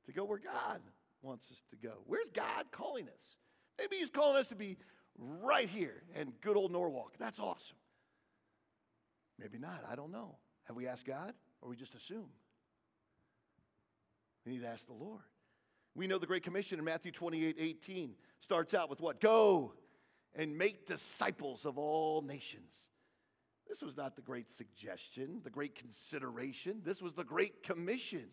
to 0.08 0.13
go 0.13 0.26
where 0.26 0.39
God 0.39 0.82
wants 1.22 1.52
us 1.52 1.62
to 1.70 1.78
go? 1.78 1.93
Where's 2.06 2.30
God 2.30 2.65
calling 2.72 3.08
us? 3.08 3.36
Maybe 3.78 3.98
He's 3.98 4.10
calling 4.10 4.38
us 4.38 4.48
to 4.48 4.56
be 4.56 4.78
right 5.15 5.70
here 5.70 6.02
in 6.15 6.34
good 6.41 6.58
old 6.58 6.72
Norwalk. 6.72 7.13
That's 7.20 7.39
awesome. 7.39 7.77
Maybe 9.39 9.58
not. 9.58 9.84
I 9.89 9.95
don't 9.95 10.12
know. 10.12 10.38
Have 10.65 10.76
we 10.76 10.88
asked 10.88 11.06
God 11.06 11.34
or 11.62 11.69
we 11.69 11.76
just 11.76 11.95
assume? 11.95 12.30
We 14.45 14.54
need 14.54 14.62
to 14.62 14.67
ask 14.67 14.86
the 14.88 14.93
Lord. 14.93 15.21
We 15.95 16.08
know 16.08 16.17
the 16.17 16.28
Great 16.28 16.43
Commission 16.43 16.80
in 16.80 16.86
Matthew 16.86 17.12
28 17.12 17.58
18 17.60 18.15
starts 18.39 18.73
out 18.73 18.89
with 18.89 19.02
what? 19.02 19.19
Go 19.19 19.73
and 20.36 20.58
make 20.58 20.86
disciples 20.86 21.65
of 21.65 21.78
all 21.78 22.21
nations. 22.21 22.73
This 23.67 23.82
was 23.82 23.97
not 23.97 24.15
the 24.15 24.21
great 24.21 24.50
suggestion, 24.50 25.41
the 25.43 25.50
great 25.50 25.76
consideration. 25.76 26.82
This 26.84 27.02
was 27.02 27.13
the 27.13 27.23
Great 27.23 27.63
Commission. 27.63 28.28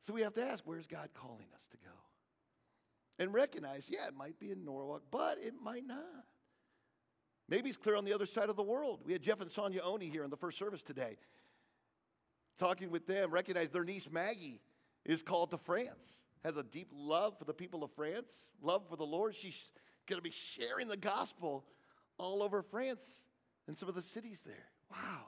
So 0.00 0.12
we 0.12 0.22
have 0.22 0.34
to 0.34 0.44
ask, 0.44 0.62
where's 0.64 0.86
God 0.86 1.08
calling 1.14 1.46
us 1.54 1.66
to 1.70 1.76
go? 1.78 1.90
And 3.18 3.32
recognize, 3.32 3.88
yeah, 3.90 4.06
it 4.06 4.16
might 4.16 4.38
be 4.38 4.50
in 4.50 4.64
Norwalk, 4.64 5.02
but 5.10 5.38
it 5.38 5.54
might 5.60 5.86
not. 5.86 5.98
Maybe 7.52 7.68
it's 7.68 7.76
clear 7.76 7.96
on 7.96 8.06
the 8.06 8.14
other 8.14 8.24
side 8.24 8.48
of 8.48 8.56
the 8.56 8.62
world. 8.62 9.00
We 9.04 9.12
had 9.12 9.20
Jeff 9.20 9.42
and 9.42 9.50
Sonia 9.50 9.82
Oni 9.82 10.08
here 10.08 10.24
in 10.24 10.30
the 10.30 10.38
first 10.38 10.58
service 10.58 10.82
today. 10.82 11.18
Talking 12.58 12.90
with 12.90 13.06
them, 13.06 13.30
recognize 13.30 13.68
their 13.68 13.84
niece 13.84 14.08
Maggie 14.10 14.62
is 15.04 15.22
called 15.22 15.50
to 15.50 15.58
France, 15.58 16.22
has 16.46 16.56
a 16.56 16.62
deep 16.62 16.88
love 16.94 17.38
for 17.38 17.44
the 17.44 17.52
people 17.52 17.84
of 17.84 17.90
France, 17.92 18.48
love 18.62 18.88
for 18.88 18.96
the 18.96 19.04
Lord. 19.04 19.34
She's 19.34 19.70
going 20.08 20.16
to 20.16 20.22
be 20.22 20.30
sharing 20.30 20.88
the 20.88 20.96
gospel 20.96 21.66
all 22.16 22.42
over 22.42 22.62
France 22.62 23.22
and 23.68 23.76
some 23.76 23.86
of 23.86 23.94
the 23.94 24.00
cities 24.00 24.40
there. 24.46 24.70
Wow. 24.90 25.26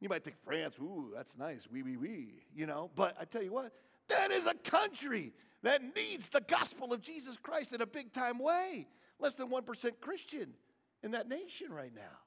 You 0.00 0.08
might 0.08 0.24
think 0.24 0.36
France, 0.46 0.76
ooh, 0.80 1.12
that's 1.14 1.36
nice, 1.36 1.68
wee, 1.70 1.82
wee, 1.82 1.98
wee, 1.98 2.46
you 2.56 2.64
know, 2.64 2.90
but 2.96 3.14
I 3.20 3.26
tell 3.26 3.42
you 3.42 3.52
what, 3.52 3.70
that 4.08 4.30
is 4.30 4.46
a 4.46 4.54
country 4.54 5.34
that 5.62 5.82
needs 5.94 6.30
the 6.30 6.40
gospel 6.40 6.94
of 6.94 7.02
Jesus 7.02 7.36
Christ 7.36 7.74
in 7.74 7.82
a 7.82 7.86
big 7.86 8.14
time 8.14 8.38
way 8.38 8.86
less 9.18 9.34
than 9.34 9.48
1% 9.48 10.00
Christian 10.00 10.54
in 11.02 11.12
that 11.12 11.28
nation 11.28 11.72
right 11.72 11.94
now. 11.94 12.18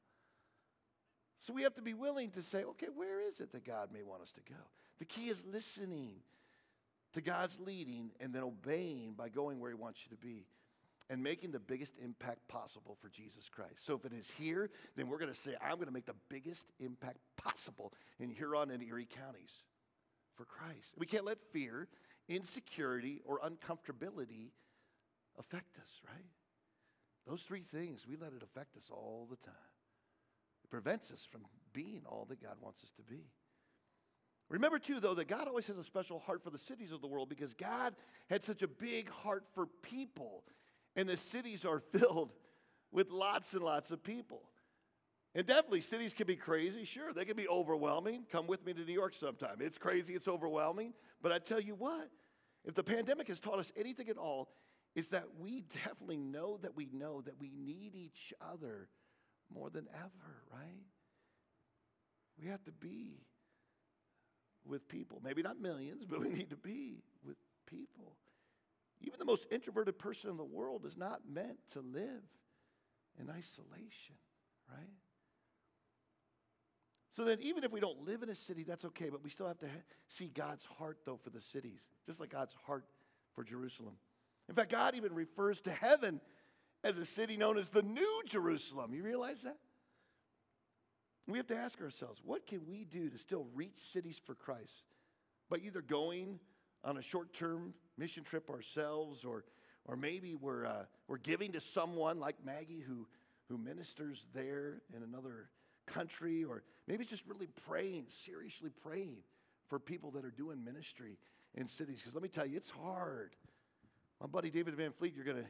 So 1.40 1.54
we 1.54 1.64
have 1.64 1.76
to 1.76 1.82
be 1.82 1.94
willing 1.94 2.32
to 2.32 2.42
say, 2.42 2.64
okay, 2.64 2.88
where 2.94 3.22
is 3.22 3.40
it 3.40 3.52
that 3.52 3.66
God 3.66 3.90
may 3.94 4.02
want 4.02 4.22
us 4.22 4.32
to 4.34 4.42
go? 4.42 4.60
The 5.00 5.06
key 5.06 5.30
is 5.30 5.46
listening 5.46 6.16
to 7.14 7.22
God's 7.22 7.60
leading 7.60 8.12
and 8.20 8.34
then 8.34 8.44
obeying 8.44 9.14
by 9.14 9.30
going 9.30 9.60
where 9.60 9.70
He 9.70 9.76
wants 9.76 10.00
you 10.04 10.16
to 10.16 10.22
be 10.22 10.48
and 11.10 11.24
making 11.24 11.52
the 11.52 11.60
biggest 11.60 11.94
impact 12.04 12.48
possible 12.48 12.98
for 13.02 13.10
Jesus 13.10 13.48
Christ. 13.50 13.86
So 13.86 13.96
if 13.96 14.06
it 14.06 14.14
is 14.14 14.32
here, 14.38 14.70
then 14.96 15.08
we're 15.08 15.20
going 15.20 15.32
to 15.32 15.38
say, 15.38 15.56
I'm 15.62 15.76
going 15.76 15.88
to 15.88 15.94
make 15.94 16.06
the 16.06 16.16
biggest 16.30 16.66
impact 16.80 17.18
possible 17.38 17.94
in 18.20 18.30
Huron 18.30 18.72
and 18.72 18.84
Erie 18.84 19.08
counties 19.10 19.64
for 20.36 20.46
Christ. 20.46 20.96
We 20.98 21.06
can't 21.06 21.26
let 21.26 21.38
fear, 21.54 21.88
insecurity, 22.28 23.22
or 23.26 23.40
uncomfortability 23.40 24.50
affect 25.40 25.78
us, 25.78 26.02
right? 26.06 26.26
Those 27.28 27.42
three 27.42 27.62
things, 27.62 28.06
we 28.08 28.16
let 28.16 28.32
it 28.34 28.42
affect 28.42 28.78
us 28.78 28.90
all 28.90 29.28
the 29.30 29.36
time. 29.38 29.54
It 30.64 30.70
prevents 30.70 31.12
us 31.12 31.28
from 31.30 31.42
being 31.74 32.02
all 32.06 32.26
that 32.30 32.42
God 32.42 32.56
wants 32.62 32.84
us 32.84 32.92
to 32.94 33.04
be. 33.04 33.26
Remember, 34.50 34.80
too, 34.80 35.02
though, 35.02 35.14
that 35.16 35.28
God 35.28 35.48
always 35.48 35.68
has 35.68 35.78
a 35.78 35.84
special 35.84 36.20
heart 36.20 36.42
for 36.42 36.52
the 36.52 36.58
cities 36.58 36.94
of 36.94 37.02
the 37.02 37.08
world 37.08 37.28
because 37.28 37.54
God 37.54 37.96
had 38.30 38.44
such 38.44 38.62
a 38.62 38.68
big 38.68 39.10
heart 39.10 39.44
for 39.54 39.66
people. 39.82 40.44
And 40.96 41.08
the 41.08 41.18
cities 41.18 41.66
are 41.66 41.80
filled 41.98 42.32
with 42.92 43.12
lots 43.12 43.54
and 43.54 43.62
lots 43.62 43.92
of 43.92 44.04
people. 44.04 44.44
And 45.36 45.46
definitely, 45.46 45.82
cities 45.82 46.14
can 46.14 46.28
be 46.28 46.38
crazy. 46.38 46.86
Sure, 46.86 47.14
they 47.14 47.26
can 47.26 47.36
be 47.36 47.48
overwhelming. 47.48 48.24
Come 48.32 48.48
with 48.48 48.66
me 48.66 48.74
to 48.74 48.86
New 48.86 48.94
York 48.94 49.14
sometime. 49.14 49.58
It's 49.60 49.78
crazy, 49.78 50.14
it's 50.14 50.30
overwhelming. 50.30 50.94
But 51.22 51.34
I 51.34 51.40
tell 51.40 51.60
you 51.60 51.76
what, 51.76 52.10
if 52.64 52.74
the 52.74 52.84
pandemic 52.84 53.28
has 53.28 53.40
taught 53.40 53.60
us 53.60 53.72
anything 53.76 54.08
at 54.10 54.18
all, 54.18 54.50
is 54.96 55.10
that 55.10 55.26
we 55.40 55.62
definitely 55.86 56.18
know 56.18 56.58
that 56.62 56.76
we 56.76 56.88
know 56.92 57.22
that 57.22 57.40
we 57.40 57.52
need 57.56 57.96
each 57.96 58.34
other 58.42 58.90
more 59.54 59.70
than 59.70 59.88
ever, 59.94 60.44
right? 60.52 60.86
We 62.40 62.48
have 62.50 62.64
to 62.66 62.72
be 62.72 63.22
with 64.66 64.88
people. 64.88 65.22
Maybe 65.24 65.42
not 65.42 65.60
millions, 65.60 66.06
but 66.06 66.20
we 66.20 66.30
need 66.30 66.50
to 66.50 66.58
be 66.58 67.02
with 67.26 67.38
people. 67.66 68.16
Even 69.02 69.20
the 69.20 69.26
most 69.26 69.46
introverted 69.52 69.98
person 69.98 70.30
in 70.30 70.38
the 70.38 70.44
world 70.44 70.86
is 70.86 70.98
not 70.98 71.22
meant 71.32 71.58
to 71.74 71.80
live 71.80 72.24
in 73.20 73.30
isolation, 73.30 74.16
right? 74.70 74.90
So 77.10 77.24
then, 77.24 77.40
even 77.42 77.64
if 77.64 77.72
we 77.72 77.80
don't 77.80 78.06
live 78.06 78.22
in 78.22 78.30
a 78.30 78.36
city, 78.36 78.64
that's 78.64 78.86
okay, 78.86 79.10
but 79.10 79.24
we 79.24 79.30
still 79.30 79.48
have 79.48 79.58
to 79.60 79.68
ha- 79.68 79.82
see 80.08 80.28
God's 80.28 80.66
heart, 80.78 81.00
though, 81.06 81.18
for 81.18 81.32
the 81.32 81.42
cities, 81.42 81.88
just 82.06 82.20
like 82.20 82.30
God's 82.30 82.56
heart 82.66 82.86
for 83.34 83.44
Jerusalem. 83.44 83.96
In 84.50 84.56
fact, 84.56 84.72
God 84.72 84.96
even 84.96 85.14
refers 85.14 85.62
to 85.62 85.72
heaven 85.72 86.22
as 86.84 86.98
a 86.98 87.06
city 87.06 87.38
known 87.38 87.58
as 87.58 87.70
the 87.70 87.82
New 87.82 88.22
Jerusalem. 88.28 88.94
You 88.94 89.04
realize 89.04 89.42
that? 89.42 89.58
We 91.28 91.38
have 91.38 91.48
to 91.48 91.58
ask 91.58 91.82
ourselves 91.82 92.22
what 92.24 92.48
can 92.48 92.66
we 92.66 92.86
do 92.86 93.10
to 93.10 93.18
still 93.18 93.48
reach 93.54 93.78
cities 93.78 94.22
for 94.24 94.34
Christ 94.34 94.84
by 95.50 95.58
either 95.58 95.82
going 95.82 96.40
on 96.84 96.98
a 96.98 97.02
short 97.02 97.34
term 97.34 97.74
mission 97.98 98.24
trip 98.24 98.50
ourselves 98.50 99.26
or, 99.26 99.44
or 99.86 99.98
maybe 99.98 100.36
we're, 100.36 100.66
uh, 100.66 100.86
we're 101.08 101.18
giving 101.18 101.52
to 101.52 101.60
someone 101.60 102.20
like 102.20 102.36
Maggie 102.46 102.84
who, 102.88 103.08
who 103.50 103.58
ministers 103.58 104.28
there 104.34 104.82
in 104.96 105.04
another 105.04 105.50
country, 105.86 106.44
or 106.44 106.64
maybe 106.88 107.02
it's 107.02 107.12
just 107.12 107.26
really 107.28 107.48
praying, 107.68 108.06
seriously 108.08 108.70
praying 108.84 109.18
for 109.68 109.80
people 109.80 110.12
that 110.12 110.24
are 110.24 110.32
doing 110.32 110.64
ministry 110.64 111.18
in 111.56 111.68
cities. 111.68 112.00
Because 112.00 112.14
let 112.14 112.24
me 112.24 112.30
tell 112.30 112.46
you, 112.46 112.58
it's 112.58 112.70
hard. 112.70 113.36
My 114.20 114.28
buddy 114.28 114.50
David 114.50 114.76
Van 114.76 114.92
Fleet, 114.92 115.14
you're 115.16 115.26
going 115.26 115.38
to 115.38 115.50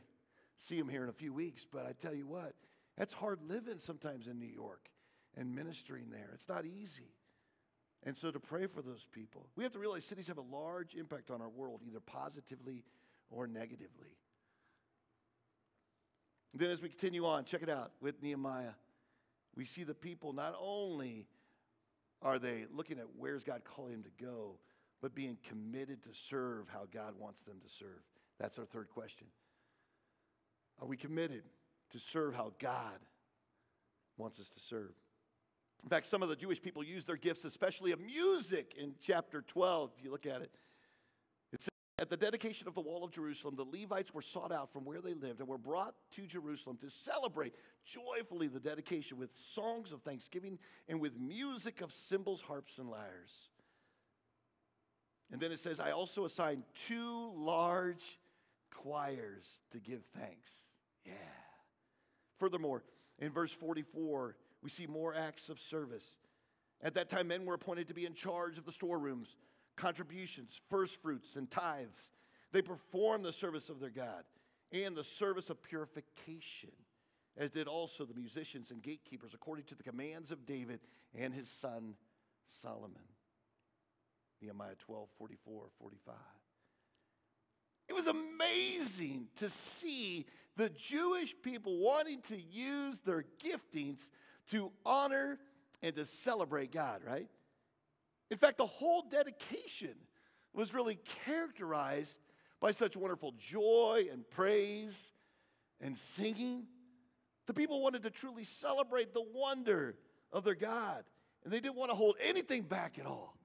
see 0.58 0.78
him 0.78 0.90
here 0.90 1.04
in 1.04 1.10
a 1.10 1.14
few 1.14 1.34
weeks, 1.34 1.66
but 1.72 1.86
I 1.86 1.94
tell 1.94 2.14
you 2.14 2.28
what, 2.28 2.54
that's 2.98 3.14
hard 3.14 3.40
living 3.48 3.80
sometimes 3.80 4.28
in 4.28 4.40
New 4.40 4.48
York 4.48 4.90
and 5.36 5.56
ministering 5.56 6.10
there. 6.10 6.32
It's 6.34 6.50
not 6.50 6.66
easy. 6.66 7.14
And 8.04 8.18
so 8.18 8.32
to 8.32 8.40
pray 8.40 8.68
for 8.68 8.82
those 8.82 9.06
people, 9.12 9.48
we 9.56 9.64
have 9.64 9.74
to 9.74 9.80
realize 9.80 10.06
cities 10.06 10.28
have 10.28 10.38
a 10.38 10.42
large 10.42 10.96
impact 10.96 11.32
on 11.32 11.42
our 11.42 11.50
world, 11.50 11.82
either 11.86 12.00
positively 12.00 12.84
or 13.30 13.48
negatively. 13.48 14.18
then 16.54 16.70
as 16.70 16.82
we 16.82 16.90
continue 16.90 17.26
on, 17.26 17.46
check 17.46 17.62
it 17.62 17.70
out 17.70 17.92
with 18.02 18.22
Nehemiah. 18.24 18.74
We 19.56 19.66
see 19.66 19.84
the 19.84 19.94
people 19.94 20.34
not 20.34 20.56
only 20.60 21.28
are 22.22 22.40
they 22.40 22.66
looking 22.74 22.98
at 22.98 23.06
where's 23.16 23.44
God 23.44 23.62
calling 23.64 23.92
them 23.92 24.04
to 24.04 24.24
go, 24.24 24.60
but 25.02 25.14
being 25.14 25.38
committed 25.48 26.02
to 26.04 26.10
serve 26.30 26.68
how 26.70 26.88
God 26.92 27.14
wants 27.20 27.44
them 27.44 27.58
to 27.64 27.70
serve. 27.70 28.02
That's 28.40 28.58
our 28.60 28.66
third 28.66 28.90
question. 28.90 29.28
Are 30.80 30.88
we 30.88 30.98
committed 30.98 31.44
to 31.92 32.00
serve 32.00 32.36
how 32.36 32.54
God 32.60 33.00
wants 34.18 34.40
us 34.40 34.50
to 34.50 34.60
serve? 34.60 34.92
In 35.84 35.90
fact, 35.90 36.08
some 36.08 36.24
of 36.24 36.30
the 36.30 36.36
Jewish 36.36 36.62
people 36.62 36.84
use 36.84 37.06
their 37.06 37.18
gifts, 37.18 37.46
especially 37.46 37.92
of 37.92 38.00
music, 38.00 38.74
in 38.78 38.94
chapter 39.02 39.42
12, 39.42 39.92
if 39.98 40.04
you 40.04 40.12
look 40.12 40.26
at 40.26 40.42
it. 40.42 40.52
It 41.54 41.62
says, 41.62 41.70
At 42.00 42.10
the 42.10 42.18
dedication 42.18 42.68
of 42.68 42.74
the 42.74 42.82
wall 42.82 43.04
of 43.04 43.12
Jerusalem, 43.12 43.56
the 43.56 43.64
Levites 43.64 44.14
were 44.14 44.22
sought 44.22 44.52
out 44.52 44.72
from 44.74 44.86
where 44.86 45.02
they 45.02 45.14
lived 45.14 45.40
and 45.40 45.48
were 45.48 45.58
brought 45.58 45.94
to 46.16 46.26
Jerusalem 46.26 46.78
to 46.82 46.90
celebrate 46.90 47.54
joyfully 47.86 48.48
the 48.48 48.60
dedication 48.60 49.18
with 49.18 49.30
songs 49.36 49.92
of 49.92 50.02
thanksgiving 50.02 50.58
and 50.90 51.00
with 51.00 51.20
music 51.20 51.82
of 51.82 51.94
cymbals, 51.94 52.42
harps, 52.42 52.80
and 52.80 52.90
lyres. 52.90 53.50
And 55.32 55.40
then 55.40 55.52
it 55.52 55.60
says, 55.60 55.80
I 55.80 55.92
also 55.92 56.26
assigned 56.26 56.64
two 56.88 57.34
large 57.36 58.18
choirs 58.78 59.62
to 59.72 59.80
give 59.80 60.04
thanks. 60.16 60.52
Yeah. 61.06 61.14
Furthermore, 62.40 62.84
in 63.20 63.32
verse 63.32 63.52
44, 63.52 64.36
we 64.62 64.70
see 64.70 64.86
more 64.86 65.14
acts 65.16 65.50
of 65.50 65.60
service. 65.60 66.18
At 66.82 66.94
that 66.94 67.10
time, 67.10 67.28
men 67.28 67.46
were 67.46 67.56
appointed 67.56 67.88
to 67.88 67.94
be 67.94 68.06
in 68.06 68.14
charge 68.14 68.58
of 68.58 68.66
the 68.66 68.72
storerooms, 68.72 69.36
contributions, 69.76 70.60
first 70.70 71.02
fruits, 71.02 71.36
and 71.36 71.50
tithes. 71.50 72.12
They 72.52 72.62
performed 72.62 73.26
the 73.26 73.34
service 73.34 73.70
of 73.70 73.80
their 73.80 73.90
God 73.90 74.24
and 74.72 74.96
the 74.96 75.04
service 75.04 75.50
of 75.50 75.64
purification, 75.64 76.72
as 77.36 77.50
did 77.50 77.68
also 77.68 78.06
the 78.06 78.14
musicians 78.14 78.70
and 78.72 78.82
gatekeepers, 78.82 79.34
according 79.34 79.66
to 79.66 79.76
the 79.76 79.84
commands 79.84 80.32
of 80.32 80.46
David 80.46 80.82
and 81.16 81.34
his 81.34 81.50
son 81.50 81.96
Solomon. 82.48 83.02
Nehemiah 84.42 84.76
12, 84.86 85.08
44, 85.18 85.64
45. 85.80 86.16
It 87.90 87.96
was 87.96 88.08
amazing 88.08 89.28
to 89.38 89.50
see 89.50 90.26
the 90.56 90.70
Jewish 90.70 91.34
people 91.42 91.80
wanting 91.80 92.22
to 92.24 92.40
use 92.40 93.00
their 93.00 93.26
giftings 93.44 94.10
to 94.50 94.72
honor 94.86 95.40
and 95.82 95.96
to 95.96 96.06
celebrate 96.06 96.72
God, 96.72 97.02
right? 97.06 97.28
In 98.30 98.38
fact, 98.38 98.58
the 98.58 98.66
whole 98.66 99.04
dedication 99.04 99.96
was 100.54 100.74
really 100.74 101.00
characterized 101.26 102.20
by 102.60 102.72
such 102.72 102.98
wonderful 102.98 103.34
joy 103.38 104.08
and 104.12 104.30
praise 104.30 105.12
and 105.80 105.98
singing. 105.98 106.66
The 107.46 107.54
people 107.54 107.82
wanted 107.82 108.04
to 108.04 108.10
truly 108.10 108.44
celebrate 108.44 109.14
the 109.14 109.24
wonder 109.34 109.96
of 110.34 110.44
their 110.44 110.56
God, 110.56 111.04
and 111.44 111.54
they 111.54 111.60
didn't 111.60 111.76
want 111.76 111.92
to 111.92 111.96
hold 111.96 112.16
anything 112.22 112.64
back 112.64 112.98
at 113.00 113.06
all. 113.06 113.38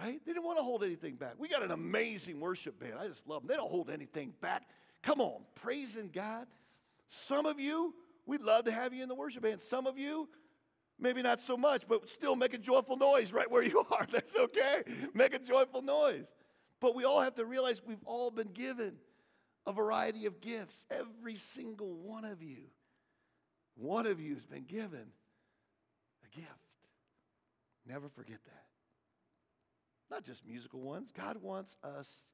Right? 0.00 0.20
They 0.24 0.32
didn't 0.32 0.44
want 0.44 0.58
to 0.58 0.64
hold 0.64 0.84
anything 0.84 1.16
back. 1.16 1.34
We 1.38 1.48
got 1.48 1.62
an 1.62 1.72
amazing 1.72 2.38
worship 2.40 2.78
band. 2.78 2.94
I 3.00 3.08
just 3.08 3.26
love 3.26 3.42
them. 3.42 3.48
They 3.48 3.56
don't 3.56 3.70
hold 3.70 3.90
anything 3.90 4.32
back. 4.40 4.62
Come 5.02 5.20
on, 5.20 5.42
praising 5.56 6.10
God. 6.12 6.46
Some 7.08 7.46
of 7.46 7.58
you, 7.58 7.94
we'd 8.26 8.42
love 8.42 8.64
to 8.66 8.72
have 8.72 8.92
you 8.92 9.02
in 9.02 9.08
the 9.08 9.14
worship 9.14 9.42
band. 9.42 9.62
Some 9.62 9.86
of 9.86 9.98
you, 9.98 10.28
maybe 11.00 11.22
not 11.22 11.40
so 11.40 11.56
much, 11.56 11.88
but 11.88 12.08
still 12.08 12.36
make 12.36 12.54
a 12.54 12.58
joyful 12.58 12.96
noise 12.96 13.32
right 13.32 13.50
where 13.50 13.62
you 13.62 13.84
are. 13.92 14.06
That's 14.10 14.36
okay. 14.36 14.82
Make 15.14 15.34
a 15.34 15.38
joyful 15.38 15.82
noise. 15.82 16.32
But 16.80 16.94
we 16.94 17.04
all 17.04 17.20
have 17.20 17.34
to 17.36 17.44
realize 17.44 17.82
we've 17.84 18.04
all 18.04 18.30
been 18.30 18.52
given 18.52 18.94
a 19.66 19.72
variety 19.72 20.26
of 20.26 20.40
gifts. 20.40 20.86
Every 20.90 21.36
single 21.36 21.96
one 21.96 22.24
of 22.24 22.42
you, 22.42 22.64
one 23.74 24.06
of 24.06 24.20
you 24.20 24.34
has 24.34 24.46
been 24.46 24.64
given 24.64 25.06
a 26.24 26.36
gift. 26.36 26.52
Never 27.86 28.08
forget 28.08 28.38
that. 28.44 28.67
Not 30.10 30.24
just 30.24 30.46
musical 30.46 30.80
ones. 30.80 31.10
God 31.14 31.36
wants 31.42 31.76
us 31.84 32.24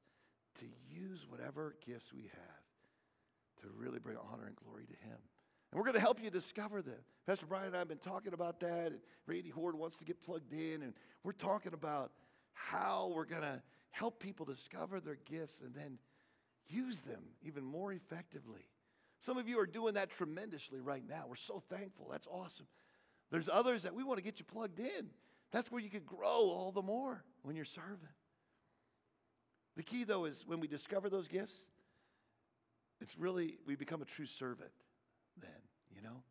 to 0.59 0.65
use 0.89 1.25
whatever 1.27 1.75
gifts 1.85 2.13
we 2.13 2.23
have 2.23 3.61
to 3.61 3.67
really 3.77 3.99
bring 3.99 4.17
honor 4.31 4.45
and 4.45 4.55
glory 4.55 4.85
to 4.85 5.07
Him. 5.07 5.17
And 5.71 5.79
we're 5.79 5.85
going 5.85 5.95
to 5.95 6.01
help 6.01 6.21
you 6.23 6.29
discover 6.29 6.81
them. 6.81 6.99
Pastor 7.27 7.45
Brian 7.45 7.67
and 7.67 7.75
I 7.75 7.79
have 7.79 7.87
been 7.87 7.97
talking 7.97 8.33
about 8.33 8.59
that. 8.61 8.87
And 8.87 8.99
Randy 9.27 9.49
Horde 9.49 9.75
wants 9.75 9.97
to 9.97 10.05
get 10.05 10.23
plugged 10.23 10.53
in. 10.53 10.83
And 10.83 10.93
we're 11.23 11.33
talking 11.33 11.73
about 11.73 12.11
how 12.53 13.11
we're 13.13 13.25
going 13.25 13.41
to 13.41 13.61
help 13.91 14.19
people 14.19 14.45
discover 14.45 14.99
their 14.99 15.17
gifts 15.25 15.61
and 15.61 15.73
then 15.73 15.97
use 16.67 17.01
them 17.01 17.23
even 17.43 17.63
more 17.63 17.91
effectively. 17.91 18.69
Some 19.19 19.37
of 19.37 19.49
you 19.49 19.59
are 19.59 19.65
doing 19.65 19.95
that 19.95 20.11
tremendously 20.11 20.79
right 20.79 21.03
now. 21.07 21.25
We're 21.27 21.35
so 21.35 21.61
thankful. 21.69 22.07
That's 22.11 22.27
awesome. 22.27 22.67
There's 23.31 23.49
others 23.51 23.83
that 23.83 23.95
we 23.95 24.03
want 24.03 24.17
to 24.17 24.23
get 24.23 24.39
you 24.39 24.45
plugged 24.45 24.79
in. 24.79 25.09
That's 25.55 25.71
where 25.71 25.79
you 25.79 25.89
can 25.89 26.03
grow 26.03 26.49
all 26.49 26.73
the 26.73 26.81
more 26.81 27.23
when 27.43 27.55
you're 27.55 27.63
serving. 27.63 28.09
The 29.77 29.83
key, 29.83 30.03
though, 30.03 30.25
is 30.25 30.43
when 30.45 30.59
we 30.59 30.67
discover 30.67 31.09
those 31.09 31.29
gifts, 31.29 31.55
it's 32.99 33.17
really, 33.17 33.59
we 33.65 33.77
become 33.77 34.01
a 34.01 34.05
true 34.05 34.25
servant 34.25 34.71
then, 35.39 35.49
you 35.95 36.01
know? 36.01 36.23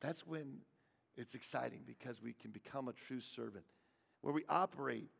That's 0.00 0.26
when 0.26 0.60
it's 1.18 1.34
exciting 1.34 1.80
because 1.86 2.22
we 2.22 2.32
can 2.32 2.50
become 2.50 2.88
a 2.88 2.94
true 2.94 3.20
servant, 3.20 3.66
where 4.22 4.32
we 4.32 4.46
operate 4.48 5.10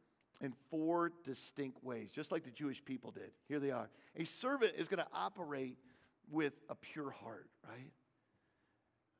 in 0.40 0.54
four 0.70 1.12
distinct 1.22 1.84
ways, 1.84 2.10
just 2.10 2.32
like 2.32 2.44
the 2.44 2.50
Jewish 2.50 2.82
people 2.82 3.10
did. 3.10 3.32
Here 3.48 3.60
they 3.60 3.70
are. 3.70 3.90
A 4.16 4.24
servant 4.24 4.72
is 4.78 4.88
going 4.88 5.04
to 5.04 5.10
operate 5.12 5.76
with 6.30 6.54
a 6.70 6.74
pure 6.74 7.10
heart, 7.10 7.50
right? 7.68 7.92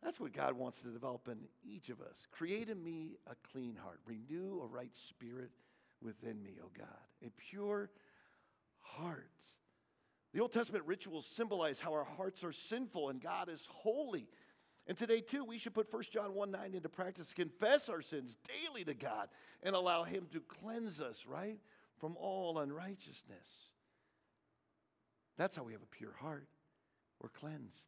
That's 0.03 0.19
what 0.19 0.33
God 0.33 0.55
wants 0.55 0.81
to 0.83 0.89
develop 0.89 1.29
in 1.29 1.39
each 1.65 1.89
of 1.89 2.01
us. 2.01 2.27
Create 2.33 2.69
in 2.69 2.83
me 2.83 3.13
a 3.31 3.35
clean 3.53 3.77
heart, 3.77 4.01
renew 4.05 4.61
a 4.61 4.67
right 4.67 4.97
spirit 4.97 5.51
within 6.03 6.43
me, 6.43 6.57
O 6.63 6.69
God, 6.77 6.89
a 7.25 7.31
pure 7.31 7.91
heart. 8.81 9.31
The 10.35 10.41
Old 10.41 10.53
Testament 10.53 10.85
rituals 10.87 11.27
symbolize 11.27 11.81
how 11.81 11.93
our 11.93 12.05
hearts 12.05 12.43
are 12.43 12.53
sinful 12.53 13.11
and 13.11 13.21
God 13.21 13.49
is 13.49 13.63
holy. 13.71 14.29
And 14.89 14.97
today, 14.97 15.21
too, 15.21 15.45
we 15.45 15.59
should 15.59 15.75
put 15.75 15.93
1 15.93 16.05
John 16.11 16.35
1 16.35 16.51
9 16.51 16.75
into 16.75 16.89
practice, 16.89 17.33
confess 17.33 17.89
our 17.89 18.03
sins 18.03 18.37
daily 18.65 18.85
to 18.85 18.95
God, 18.95 19.29
and 19.63 19.77
allow 19.77 20.03
Him 20.03 20.27
to 20.33 20.41
cleanse 20.41 21.01
us, 21.01 21.25
right, 21.29 21.59
from 21.99 22.17
all 22.17 22.59
unrighteousness. 22.59 23.69
That's 25.37 25.57
how 25.57 25.63
we 25.63 25.73
have 25.73 25.83
a 25.83 25.97
pure 25.97 26.15
heart. 26.19 26.49
We're 27.21 27.29
cleansed. 27.29 27.87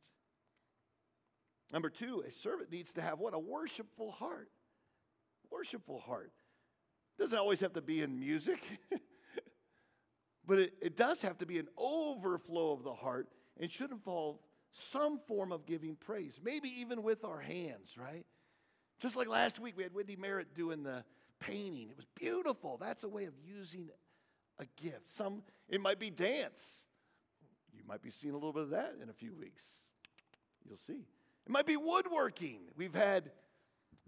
Number 1.74 1.90
two, 1.90 2.22
a 2.24 2.30
servant 2.30 2.70
needs 2.70 2.92
to 2.92 3.02
have 3.02 3.18
what? 3.18 3.34
A 3.34 3.38
worshipful 3.38 4.12
heart. 4.12 4.48
Worshipful 5.50 5.98
heart. 5.98 6.30
Doesn't 7.18 7.36
always 7.36 7.58
have 7.60 7.72
to 7.72 7.82
be 7.82 8.00
in 8.00 8.16
music, 8.16 8.60
but 10.46 10.60
it, 10.60 10.74
it 10.80 10.96
does 10.96 11.20
have 11.22 11.36
to 11.38 11.46
be 11.46 11.58
an 11.58 11.66
overflow 11.76 12.70
of 12.72 12.84
the 12.84 12.94
heart 12.94 13.28
and 13.58 13.68
should 13.68 13.90
involve 13.90 14.38
some 14.70 15.18
form 15.26 15.50
of 15.50 15.66
giving 15.66 15.96
praise, 15.96 16.38
maybe 16.42 16.68
even 16.80 17.02
with 17.02 17.24
our 17.24 17.40
hands, 17.40 17.90
right? 17.98 18.24
Just 19.00 19.16
like 19.16 19.26
last 19.26 19.58
week, 19.58 19.76
we 19.76 19.82
had 19.82 19.92
Wendy 19.92 20.14
Merritt 20.14 20.54
doing 20.54 20.84
the 20.84 21.04
painting. 21.40 21.90
It 21.90 21.96
was 21.96 22.06
beautiful. 22.14 22.78
That's 22.80 23.02
a 23.02 23.08
way 23.08 23.24
of 23.24 23.34
using 23.44 23.90
a 24.60 24.66
gift. 24.80 25.08
Some, 25.08 25.42
it 25.68 25.80
might 25.80 25.98
be 25.98 26.10
dance. 26.10 26.84
You 27.72 27.82
might 27.84 28.02
be 28.02 28.10
seeing 28.10 28.32
a 28.32 28.36
little 28.36 28.52
bit 28.52 28.62
of 28.62 28.70
that 28.70 28.94
in 29.02 29.08
a 29.08 29.12
few 29.12 29.34
weeks. 29.34 29.64
You'll 30.64 30.76
see. 30.76 31.06
It 31.46 31.52
might 31.52 31.66
be 31.66 31.76
woodworking. 31.76 32.60
We've 32.76 32.94
had 32.94 33.30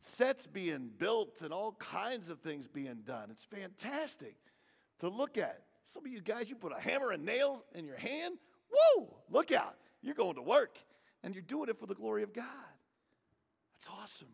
sets 0.00 0.46
being 0.46 0.90
built 0.96 1.42
and 1.42 1.52
all 1.52 1.72
kinds 1.72 2.28
of 2.28 2.40
things 2.40 2.66
being 2.66 3.02
done. 3.04 3.28
It's 3.30 3.44
fantastic 3.44 4.36
to 5.00 5.08
look 5.08 5.36
at. 5.36 5.62
Some 5.84 6.04
of 6.04 6.10
you 6.10 6.20
guys, 6.20 6.48
you 6.48 6.56
put 6.56 6.72
a 6.76 6.80
hammer 6.80 7.12
and 7.12 7.24
nails 7.24 7.62
in 7.74 7.84
your 7.84 7.96
hand. 7.96 8.38
Whoa, 8.70 9.16
look 9.30 9.52
out. 9.52 9.76
You're 10.02 10.14
going 10.14 10.34
to 10.36 10.42
work 10.42 10.78
and 11.22 11.34
you're 11.34 11.42
doing 11.42 11.68
it 11.68 11.78
for 11.78 11.86
the 11.86 11.94
glory 11.94 12.22
of 12.22 12.32
God. 12.32 12.44
That's 13.78 13.88
awesome. 14.02 14.28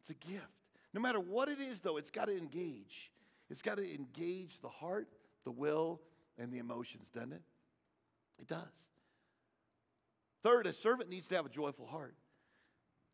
It's 0.00 0.10
a 0.10 0.14
gift. 0.14 0.46
No 0.92 1.00
matter 1.00 1.20
what 1.20 1.48
it 1.48 1.60
is, 1.60 1.80
though, 1.80 1.96
it's 1.96 2.10
got 2.10 2.26
to 2.26 2.36
engage. 2.36 3.10
It's 3.48 3.62
got 3.62 3.78
to 3.78 3.94
engage 3.94 4.60
the 4.60 4.68
heart, 4.68 5.08
the 5.44 5.50
will, 5.50 6.00
and 6.38 6.52
the 6.52 6.58
emotions, 6.58 7.10
doesn't 7.10 7.32
it? 7.32 7.42
It 8.40 8.48
does. 8.48 8.60
Third, 10.42 10.66
a 10.66 10.72
servant 10.72 11.08
needs 11.08 11.26
to 11.28 11.36
have 11.36 11.46
a 11.46 11.50
joyful 11.50 11.86
heart. 11.86 12.16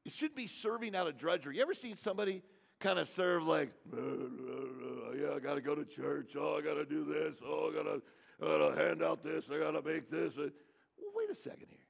It 0.08 0.14
should 0.14 0.34
be 0.34 0.46
serving 0.46 0.96
out 0.96 1.06
of 1.06 1.18
drudgery. 1.18 1.56
You 1.56 1.60
ever 1.60 1.74
seen 1.74 1.94
somebody 1.94 2.42
kind 2.80 2.98
of 2.98 3.10
serve 3.10 3.46
like, 3.46 3.68
yeah, 3.94 5.34
I 5.36 5.38
got 5.38 5.56
to 5.56 5.60
go 5.60 5.74
to 5.74 5.84
church. 5.84 6.32
Oh, 6.34 6.56
I 6.56 6.62
got 6.62 6.76
to 6.76 6.86
do 6.86 7.04
this. 7.04 7.36
Oh, 7.44 7.70
I 7.70 7.74
got 7.76 8.74
to 8.74 8.82
hand 8.82 9.02
out 9.02 9.22
this. 9.22 9.50
I 9.52 9.58
got 9.58 9.72
to 9.72 9.82
make 9.82 10.10
this. 10.10 10.38
Uh, 10.38 10.48
well, 10.96 11.12
wait 11.14 11.28
a 11.28 11.34
second 11.34 11.66
here. 11.68 11.84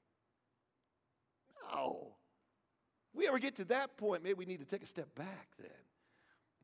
No. 1.72 2.16
we 3.14 3.28
ever 3.28 3.38
get 3.38 3.54
to 3.54 3.64
that 3.66 3.96
point, 3.96 4.24
maybe 4.24 4.34
we 4.34 4.46
need 4.46 4.58
to 4.58 4.66
take 4.66 4.82
a 4.82 4.86
step 4.86 5.14
back 5.14 5.50
then, 5.56 5.70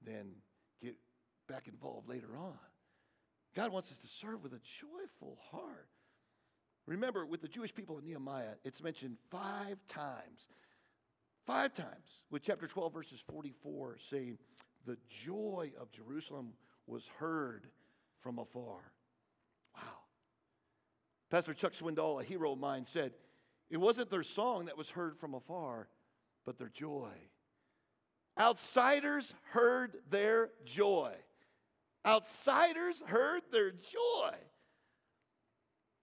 then 0.04 0.30
get 0.82 0.96
back 1.48 1.68
involved 1.68 2.08
later 2.08 2.36
on. 2.36 2.58
God 3.54 3.70
wants 3.70 3.92
us 3.92 3.98
to 3.98 4.08
serve 4.08 4.42
with 4.42 4.54
a 4.54 4.60
joyful 4.80 5.38
heart. 5.52 5.86
Remember, 6.86 7.24
with 7.24 7.42
the 7.42 7.48
Jewish 7.48 7.72
people 7.72 7.96
in 7.98 8.06
Nehemiah, 8.06 8.56
it's 8.64 8.82
mentioned 8.82 9.18
five 9.30 9.78
times 9.86 10.46
Five 11.46 11.74
times, 11.74 12.22
with 12.30 12.42
chapter 12.42 12.66
12, 12.66 12.92
verses 12.92 13.22
44, 13.28 13.98
saying, 14.10 14.38
The 14.86 14.96
joy 15.08 15.72
of 15.78 15.92
Jerusalem 15.92 16.54
was 16.86 17.04
heard 17.18 17.66
from 18.20 18.38
afar. 18.38 18.92
Wow. 19.76 19.82
Pastor 21.30 21.52
Chuck 21.52 21.74
Swindoll, 21.74 22.22
a 22.22 22.24
hero 22.24 22.52
of 22.52 22.58
mine, 22.58 22.86
said, 22.86 23.12
It 23.68 23.76
wasn't 23.76 24.10
their 24.10 24.22
song 24.22 24.66
that 24.66 24.78
was 24.78 24.88
heard 24.88 25.18
from 25.18 25.34
afar, 25.34 25.88
but 26.46 26.58
their 26.58 26.70
joy. 26.70 27.12
Outsiders 28.38 29.34
heard 29.50 29.96
their 30.10 30.50
joy. 30.64 31.12
Outsiders 32.06 33.02
heard 33.06 33.42
their 33.52 33.70
joy. 33.70 34.32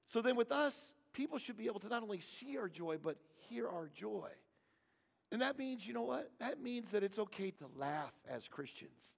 So 0.06 0.22
then, 0.22 0.36
with 0.36 0.52
us, 0.52 0.94
people 1.14 1.40
should 1.40 1.58
be 1.58 1.66
able 1.66 1.80
to 1.80 1.88
not 1.88 2.04
only 2.04 2.20
see 2.20 2.58
our 2.58 2.70
joy, 2.70 2.98
but 3.02 3.18
hear 3.50 3.68
our 3.68 3.90
joy. 3.94 4.30
And 5.32 5.42
that 5.42 5.58
means, 5.58 5.88
you 5.88 5.94
know 5.94 6.02
what? 6.02 6.30
That 6.40 6.62
means 6.62 6.92
that 6.92 7.04
it's 7.04 7.18
okay 7.18 7.52
to 7.52 7.66
laugh 7.76 8.14
as 8.30 8.48
Christians. 8.48 9.16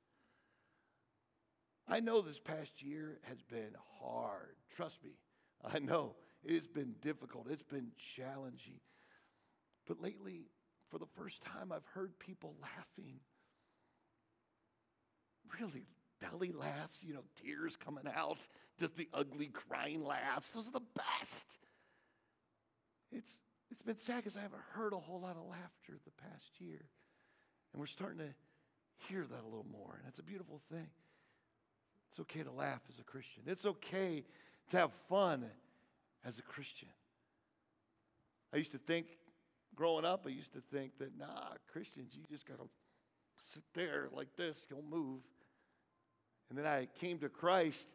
I 1.87 1.99
know 1.99 2.21
this 2.21 2.39
past 2.39 2.81
year 2.81 3.19
has 3.23 3.41
been 3.41 3.75
hard. 3.99 4.55
Trust 4.75 5.03
me. 5.03 5.11
I 5.63 5.79
know 5.79 6.15
it's 6.43 6.67
been 6.67 6.95
difficult, 7.01 7.47
it's 7.49 7.63
been 7.63 7.91
challenging. 8.15 8.79
But 9.87 10.01
lately, 10.01 10.47
for 10.89 10.97
the 10.97 11.07
first 11.17 11.41
time, 11.41 11.71
I've 11.71 11.85
heard 11.93 12.17
people 12.19 12.55
laughing. 12.61 13.19
Really, 15.59 15.87
belly 16.21 16.51
laughs, 16.51 16.99
you 17.01 17.13
know, 17.13 17.23
tears 17.41 17.75
coming 17.75 18.05
out, 18.13 18.39
just 18.79 18.95
the 18.95 19.09
ugly 19.13 19.47
crying 19.47 20.03
laughs. 20.03 20.51
Those 20.51 20.67
are 20.67 20.71
the 20.71 20.81
best. 20.95 21.59
It's, 23.11 23.39
it's 23.73 23.81
been 23.81 23.97
sad 23.97 24.17
because 24.17 24.37
I 24.37 24.41
haven't 24.41 24.61
heard 24.73 24.93
a 24.93 24.99
whole 24.99 25.19
lot 25.19 25.35
of 25.35 25.49
laughter 25.49 25.97
the 26.05 26.11
past 26.29 26.59
year. 26.59 26.85
And 27.73 27.79
we're 27.79 27.87
starting 27.87 28.19
to 28.19 29.07
hear 29.07 29.25
that 29.25 29.41
a 29.41 29.47
little 29.47 29.65
more. 29.71 29.95
And 29.97 30.05
that's 30.05 30.19
a 30.19 30.23
beautiful 30.23 30.61
thing. 30.71 30.87
It's 32.11 32.19
okay 32.19 32.43
to 32.43 32.51
laugh 32.51 32.81
as 32.87 32.99
a 32.99 33.03
Christian, 33.03 33.41
it's 33.47 33.65
okay 33.65 34.23
to 34.69 34.77
have 34.77 34.91
fun 35.09 35.45
as 36.23 36.37
a 36.37 36.43
Christian. 36.43 36.89
I 38.53 38.57
used 38.57 38.73
to 38.73 38.77
think, 38.77 39.07
growing 39.73 40.05
up, 40.05 40.25
I 40.27 40.29
used 40.29 40.53
to 40.53 40.61
think 40.71 40.99
that, 40.99 41.17
nah, 41.17 41.55
Christians, 41.71 42.15
you 42.15 42.21
just 42.31 42.45
got 42.45 42.59
to 42.59 42.69
sit 43.55 43.63
there 43.73 44.09
like 44.15 44.35
this, 44.37 44.67
don't 44.69 44.87
move. 44.87 45.21
And 46.49 46.59
then 46.59 46.67
I 46.67 46.87
came 46.99 47.17
to 47.19 47.29
Christ 47.29 47.89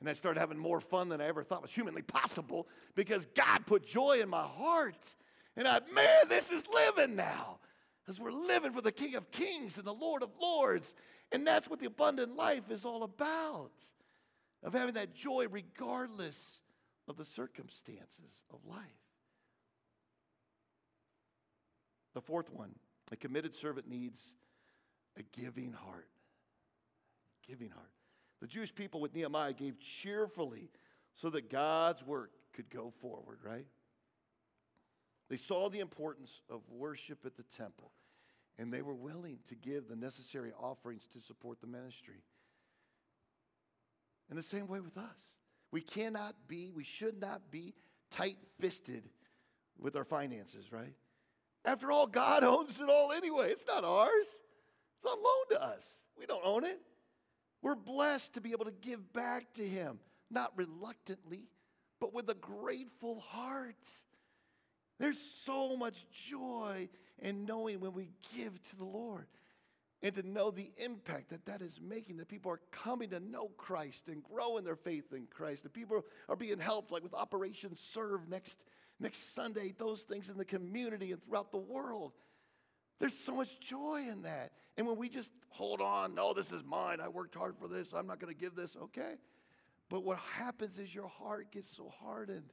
and 0.00 0.10
I 0.10 0.12
started 0.12 0.40
having 0.40 0.58
more 0.58 0.80
fun 0.80 1.08
than 1.08 1.20
I 1.20 1.28
ever 1.28 1.42
thought 1.42 1.62
was 1.62 1.70
humanly 1.70 2.02
possible 2.02 2.66
because 2.94 3.24
God 3.34 3.64
put 3.64 3.86
joy 3.86 4.18
in 4.20 4.28
my 4.28 4.42
heart. 4.42 5.14
And 5.56 5.68
I, 5.68 5.80
man, 5.92 6.28
this 6.28 6.50
is 6.50 6.64
living 6.72 7.16
now. 7.16 7.58
Because 8.02 8.18
we're 8.18 8.32
living 8.32 8.72
for 8.72 8.80
the 8.80 8.92
King 8.92 9.14
of 9.14 9.30
Kings 9.30 9.78
and 9.78 9.86
the 9.86 9.94
Lord 9.94 10.22
of 10.22 10.30
Lords. 10.40 10.94
And 11.30 11.46
that's 11.46 11.68
what 11.68 11.78
the 11.78 11.86
abundant 11.86 12.36
life 12.36 12.70
is 12.70 12.84
all 12.84 13.04
about 13.04 13.70
of 14.64 14.72
having 14.72 14.94
that 14.94 15.14
joy 15.14 15.46
regardless 15.50 16.60
of 17.08 17.16
the 17.16 17.24
circumstances 17.24 18.44
of 18.52 18.58
life. 18.68 18.78
The 22.14 22.20
fourth 22.20 22.50
one 22.52 22.74
a 23.10 23.16
committed 23.16 23.54
servant 23.54 23.88
needs 23.88 24.34
a 25.18 25.22
giving 25.38 25.72
heart. 25.72 26.08
Giving 27.46 27.68
heart. 27.68 27.90
The 28.40 28.46
Jewish 28.46 28.74
people 28.74 29.00
with 29.00 29.14
Nehemiah 29.14 29.52
gave 29.52 29.78
cheerfully 29.78 30.70
so 31.14 31.28
that 31.30 31.50
God's 31.50 32.02
work 32.02 32.30
could 32.54 32.70
go 32.70 32.92
forward, 33.00 33.38
right? 33.44 33.66
They 35.32 35.38
saw 35.38 35.70
the 35.70 35.80
importance 35.80 36.42
of 36.50 36.60
worship 36.68 37.24
at 37.24 37.38
the 37.38 37.44
temple, 37.56 37.90
and 38.58 38.70
they 38.70 38.82
were 38.82 38.92
willing 38.92 39.38
to 39.48 39.54
give 39.54 39.88
the 39.88 39.96
necessary 39.96 40.52
offerings 40.60 41.08
to 41.14 41.22
support 41.22 41.58
the 41.62 41.66
ministry. 41.66 42.22
In 44.28 44.36
the 44.36 44.42
same 44.42 44.66
way 44.66 44.80
with 44.80 44.98
us, 44.98 45.38
we 45.70 45.80
cannot 45.80 46.34
be, 46.48 46.70
we 46.70 46.84
should 46.84 47.18
not 47.18 47.50
be 47.50 47.72
tight 48.10 48.36
fisted 48.60 49.08
with 49.78 49.96
our 49.96 50.04
finances, 50.04 50.70
right? 50.70 50.92
After 51.64 51.90
all, 51.90 52.06
God 52.06 52.44
owns 52.44 52.78
it 52.78 52.90
all 52.90 53.10
anyway. 53.10 53.48
It's 53.48 53.64
not 53.66 53.84
ours, 53.84 54.38
it's 54.98 55.06
on 55.06 55.16
loan 55.16 55.46
to 55.52 55.62
us. 55.62 55.92
We 56.18 56.26
don't 56.26 56.44
own 56.44 56.64
it. 56.66 56.78
We're 57.62 57.74
blessed 57.74 58.34
to 58.34 58.42
be 58.42 58.52
able 58.52 58.66
to 58.66 58.74
give 58.82 59.14
back 59.14 59.54
to 59.54 59.66
Him, 59.66 59.98
not 60.30 60.52
reluctantly, 60.56 61.48
but 62.00 62.12
with 62.12 62.28
a 62.28 62.34
grateful 62.34 63.20
heart. 63.20 63.78
There's 65.02 65.18
so 65.44 65.76
much 65.76 66.06
joy 66.28 66.88
in 67.18 67.44
knowing 67.44 67.80
when 67.80 67.92
we 67.92 68.10
give 68.36 68.62
to 68.70 68.76
the 68.76 68.84
Lord 68.84 69.26
and 70.00 70.14
to 70.14 70.22
know 70.22 70.52
the 70.52 70.70
impact 70.76 71.30
that 71.30 71.44
that 71.46 71.60
is 71.60 71.80
making, 71.82 72.18
that 72.18 72.28
people 72.28 72.52
are 72.52 72.60
coming 72.70 73.10
to 73.10 73.18
know 73.18 73.48
Christ 73.56 74.06
and 74.06 74.22
grow 74.22 74.58
in 74.58 74.64
their 74.64 74.76
faith 74.76 75.12
in 75.12 75.26
Christ, 75.26 75.64
that 75.64 75.72
people 75.72 76.04
are 76.28 76.36
being 76.36 76.60
helped, 76.60 76.92
like 76.92 77.02
with 77.02 77.14
Operation 77.14 77.74
Serve 77.74 78.28
next, 78.28 78.64
next 79.00 79.34
Sunday, 79.34 79.74
those 79.76 80.02
things 80.02 80.30
in 80.30 80.38
the 80.38 80.44
community 80.44 81.10
and 81.10 81.20
throughout 81.20 81.50
the 81.50 81.58
world. 81.58 82.12
There's 83.00 83.18
so 83.18 83.34
much 83.34 83.58
joy 83.58 84.04
in 84.08 84.22
that. 84.22 84.52
And 84.76 84.86
when 84.86 84.98
we 84.98 85.08
just 85.08 85.32
hold 85.48 85.80
on, 85.80 86.14
no, 86.14 86.32
this 86.32 86.52
is 86.52 86.62
mine, 86.62 87.00
I 87.00 87.08
worked 87.08 87.34
hard 87.34 87.56
for 87.58 87.66
this, 87.66 87.92
I'm 87.92 88.06
not 88.06 88.20
going 88.20 88.32
to 88.32 88.40
give 88.40 88.54
this, 88.54 88.76
okay. 88.80 89.14
But 89.88 90.04
what 90.04 90.18
happens 90.18 90.78
is 90.78 90.94
your 90.94 91.08
heart 91.08 91.50
gets 91.50 91.76
so 91.76 91.92
hardened. 92.04 92.52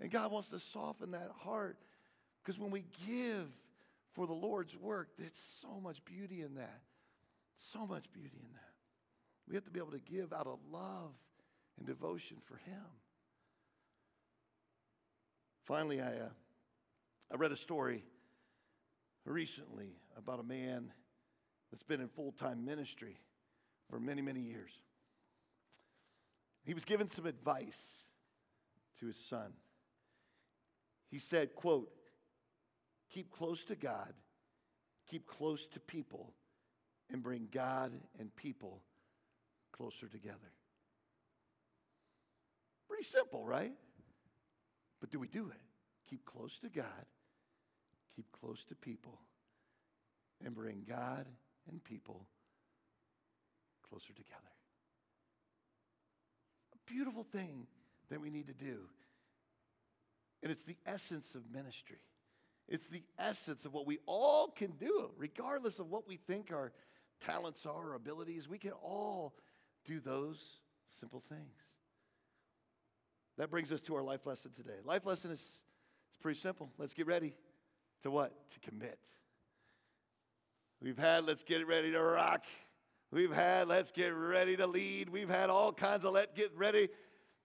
And 0.00 0.12
God 0.12 0.30
wants 0.30 0.48
to 0.50 0.60
soften 0.60 1.10
that 1.10 1.32
heart. 1.40 1.76
Because 2.48 2.58
when 2.58 2.70
we 2.70 2.84
give 3.06 3.46
for 4.14 4.26
the 4.26 4.32
Lord's 4.32 4.74
work, 4.74 5.08
there's 5.18 5.36
so 5.60 5.78
much 5.82 6.02
beauty 6.06 6.40
in 6.40 6.54
that. 6.54 6.80
So 7.58 7.86
much 7.86 8.10
beauty 8.10 8.38
in 8.40 8.52
that. 8.54 8.72
We 9.46 9.54
have 9.54 9.66
to 9.66 9.70
be 9.70 9.78
able 9.78 9.90
to 9.90 9.98
give 9.98 10.32
out 10.32 10.46
of 10.46 10.58
love 10.72 11.10
and 11.76 11.86
devotion 11.86 12.38
for 12.46 12.56
Him. 12.56 12.86
Finally, 15.66 16.00
I, 16.00 16.06
uh, 16.06 16.28
I 17.30 17.36
read 17.36 17.52
a 17.52 17.56
story 17.56 18.02
recently 19.26 19.98
about 20.16 20.40
a 20.40 20.42
man 20.42 20.90
that's 21.70 21.82
been 21.82 22.00
in 22.00 22.08
full 22.08 22.32
time 22.32 22.64
ministry 22.64 23.18
for 23.90 24.00
many, 24.00 24.22
many 24.22 24.40
years. 24.40 24.70
He 26.64 26.72
was 26.72 26.86
given 26.86 27.10
some 27.10 27.26
advice 27.26 28.04
to 29.00 29.06
his 29.06 29.18
son. 29.18 29.52
He 31.10 31.18
said, 31.18 31.54
quote, 31.54 31.90
keep 33.12 33.30
close 33.30 33.64
to 33.64 33.74
God, 33.74 34.12
keep 35.08 35.26
close 35.26 35.66
to 35.68 35.80
people, 35.80 36.32
and 37.10 37.22
bring 37.22 37.48
God 37.50 37.92
and 38.18 38.34
people 38.36 38.82
closer 39.72 40.06
together. 40.06 40.52
Pretty 42.88 43.04
simple, 43.04 43.44
right? 43.44 43.72
But 45.00 45.10
do 45.10 45.18
we 45.18 45.28
do 45.28 45.48
it? 45.50 45.60
Keep 46.10 46.24
close 46.24 46.58
to 46.60 46.68
God, 46.68 47.06
keep 48.16 48.26
close 48.32 48.64
to 48.66 48.74
people, 48.74 49.18
and 50.44 50.54
bring 50.54 50.84
God 50.88 51.26
and 51.70 51.82
people 51.84 52.26
closer 53.88 54.12
together. 54.12 54.42
A 56.74 56.90
beautiful 56.90 57.24
thing 57.24 57.66
that 58.10 58.20
we 58.20 58.30
need 58.30 58.48
to 58.48 58.54
do. 58.54 58.80
And 60.42 60.52
it's 60.52 60.62
the 60.62 60.76
essence 60.86 61.34
of 61.34 61.50
ministry. 61.52 62.00
It's 62.68 62.86
the 62.86 63.02
essence 63.18 63.64
of 63.64 63.72
what 63.72 63.86
we 63.86 63.98
all 64.06 64.48
can 64.48 64.72
do, 64.72 65.10
regardless 65.16 65.78
of 65.78 65.90
what 65.90 66.06
we 66.06 66.16
think 66.16 66.52
our 66.52 66.72
talents 67.20 67.64
are, 67.64 67.90
our 67.90 67.94
abilities. 67.94 68.48
We 68.48 68.58
can 68.58 68.72
all 68.72 69.34
do 69.84 70.00
those 70.00 70.58
simple 70.90 71.20
things. 71.20 71.40
That 73.38 73.50
brings 73.50 73.72
us 73.72 73.80
to 73.82 73.94
our 73.94 74.02
life 74.02 74.26
lesson 74.26 74.50
today. 74.54 74.78
Life 74.84 75.06
lesson 75.06 75.30
is, 75.30 75.40
is 75.40 76.16
pretty 76.20 76.38
simple. 76.38 76.70
Let's 76.76 76.92
get 76.92 77.06
ready 77.06 77.34
to 78.02 78.10
what? 78.10 78.32
To 78.50 78.60
commit. 78.60 78.98
We've 80.82 80.98
had, 80.98 81.24
let's 81.24 81.44
get 81.44 81.66
ready 81.66 81.90
to 81.92 82.02
rock. 82.02 82.44
We've 83.10 83.32
had, 83.32 83.68
let's 83.68 83.90
get 83.90 84.10
ready 84.10 84.56
to 84.56 84.66
lead. 84.66 85.08
We've 85.08 85.30
had 85.30 85.48
all 85.50 85.72
kinds 85.72 86.04
of, 86.04 86.12
let 86.12 86.36
get 86.36 86.50
ready. 86.54 86.88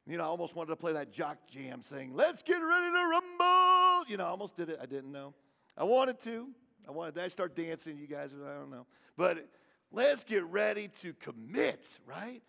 You 0.06 0.18
know, 0.18 0.24
I 0.24 0.28
almost 0.28 0.56
wanted 0.56 0.72
to 0.72 0.76
play 0.76 0.94
that 0.94 1.14
jock 1.14 1.38
jam 1.50 1.82
thing. 1.82 2.14
Let's 2.14 2.44
get 2.44 2.58
ready 2.58 2.92
to 2.92 3.08
rumble. 3.08 4.10
You 4.10 4.18
know, 4.18 4.26
I 4.26 4.30
almost 4.30 4.58
did 4.58 4.70
it. 4.70 4.80
I 4.82 4.86
didn't 4.86 5.12
know. 5.12 5.34
I 5.78 5.86
wanted 5.86 6.20
to. 6.22 6.50
I 6.88 6.92
wanted 6.92 7.16
to. 7.16 7.24
I 7.24 7.30
start 7.30 7.56
dancing, 7.56 7.98
you 7.98 8.08
guys. 8.08 8.34
I 8.34 8.54
don't 8.54 8.70
know. 8.70 8.86
But 9.16 9.48
let's 9.92 10.26
get 10.26 10.44
ready 10.46 10.90
to 11.02 11.14
commit, 11.14 12.00
right? 12.06 12.42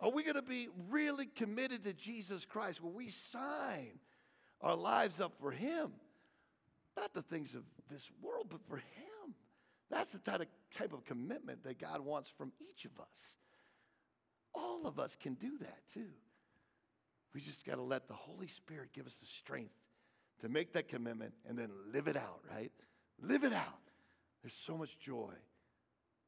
Are 0.00 0.10
we 0.10 0.22
going 0.22 0.36
to 0.36 0.42
be 0.42 0.68
really 0.90 1.26
committed 1.26 1.84
to 1.84 1.94
Jesus 1.94 2.44
Christ? 2.44 2.82
Will 2.82 2.92
we 2.92 3.08
sign 3.08 3.98
our 4.60 4.74
lives 4.74 5.20
up 5.20 5.32
for 5.40 5.50
Him? 5.50 5.92
Not 6.96 7.14
the 7.14 7.22
things 7.22 7.54
of 7.54 7.62
this 7.90 8.10
world, 8.20 8.48
but 8.50 8.60
for 8.68 8.76
Him. 8.76 9.34
That's 9.90 10.12
the 10.12 10.18
type 10.18 10.40
of, 10.40 10.46
type 10.74 10.92
of 10.92 11.04
commitment 11.04 11.64
that 11.64 11.78
God 11.78 12.00
wants 12.00 12.28
from 12.28 12.52
each 12.60 12.84
of 12.84 12.92
us. 13.00 13.36
All 14.54 14.86
of 14.86 14.98
us 14.98 15.16
can 15.16 15.34
do 15.34 15.58
that 15.58 15.78
too. 15.92 16.10
We 17.34 17.40
just 17.40 17.64
got 17.64 17.76
to 17.76 17.82
let 17.82 18.08
the 18.08 18.14
Holy 18.14 18.48
Spirit 18.48 18.90
give 18.92 19.06
us 19.06 19.14
the 19.14 19.26
strength 19.26 19.74
to 20.40 20.48
make 20.48 20.72
that 20.72 20.88
commitment 20.88 21.32
and 21.48 21.58
then 21.58 21.70
live 21.92 22.08
it 22.08 22.16
out, 22.16 22.40
right? 22.50 22.72
Live 23.20 23.44
it 23.44 23.52
out. 23.52 23.78
There's 24.42 24.54
so 24.54 24.76
much 24.76 24.98
joy, 24.98 25.34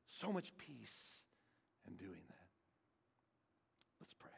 so 0.07 0.33
much 0.33 0.53
peace 0.59 1.23
in 1.89 1.97
doing 1.97 2.21
that. 2.29 2.47
Let's 4.01 4.15
pray. 4.15 4.31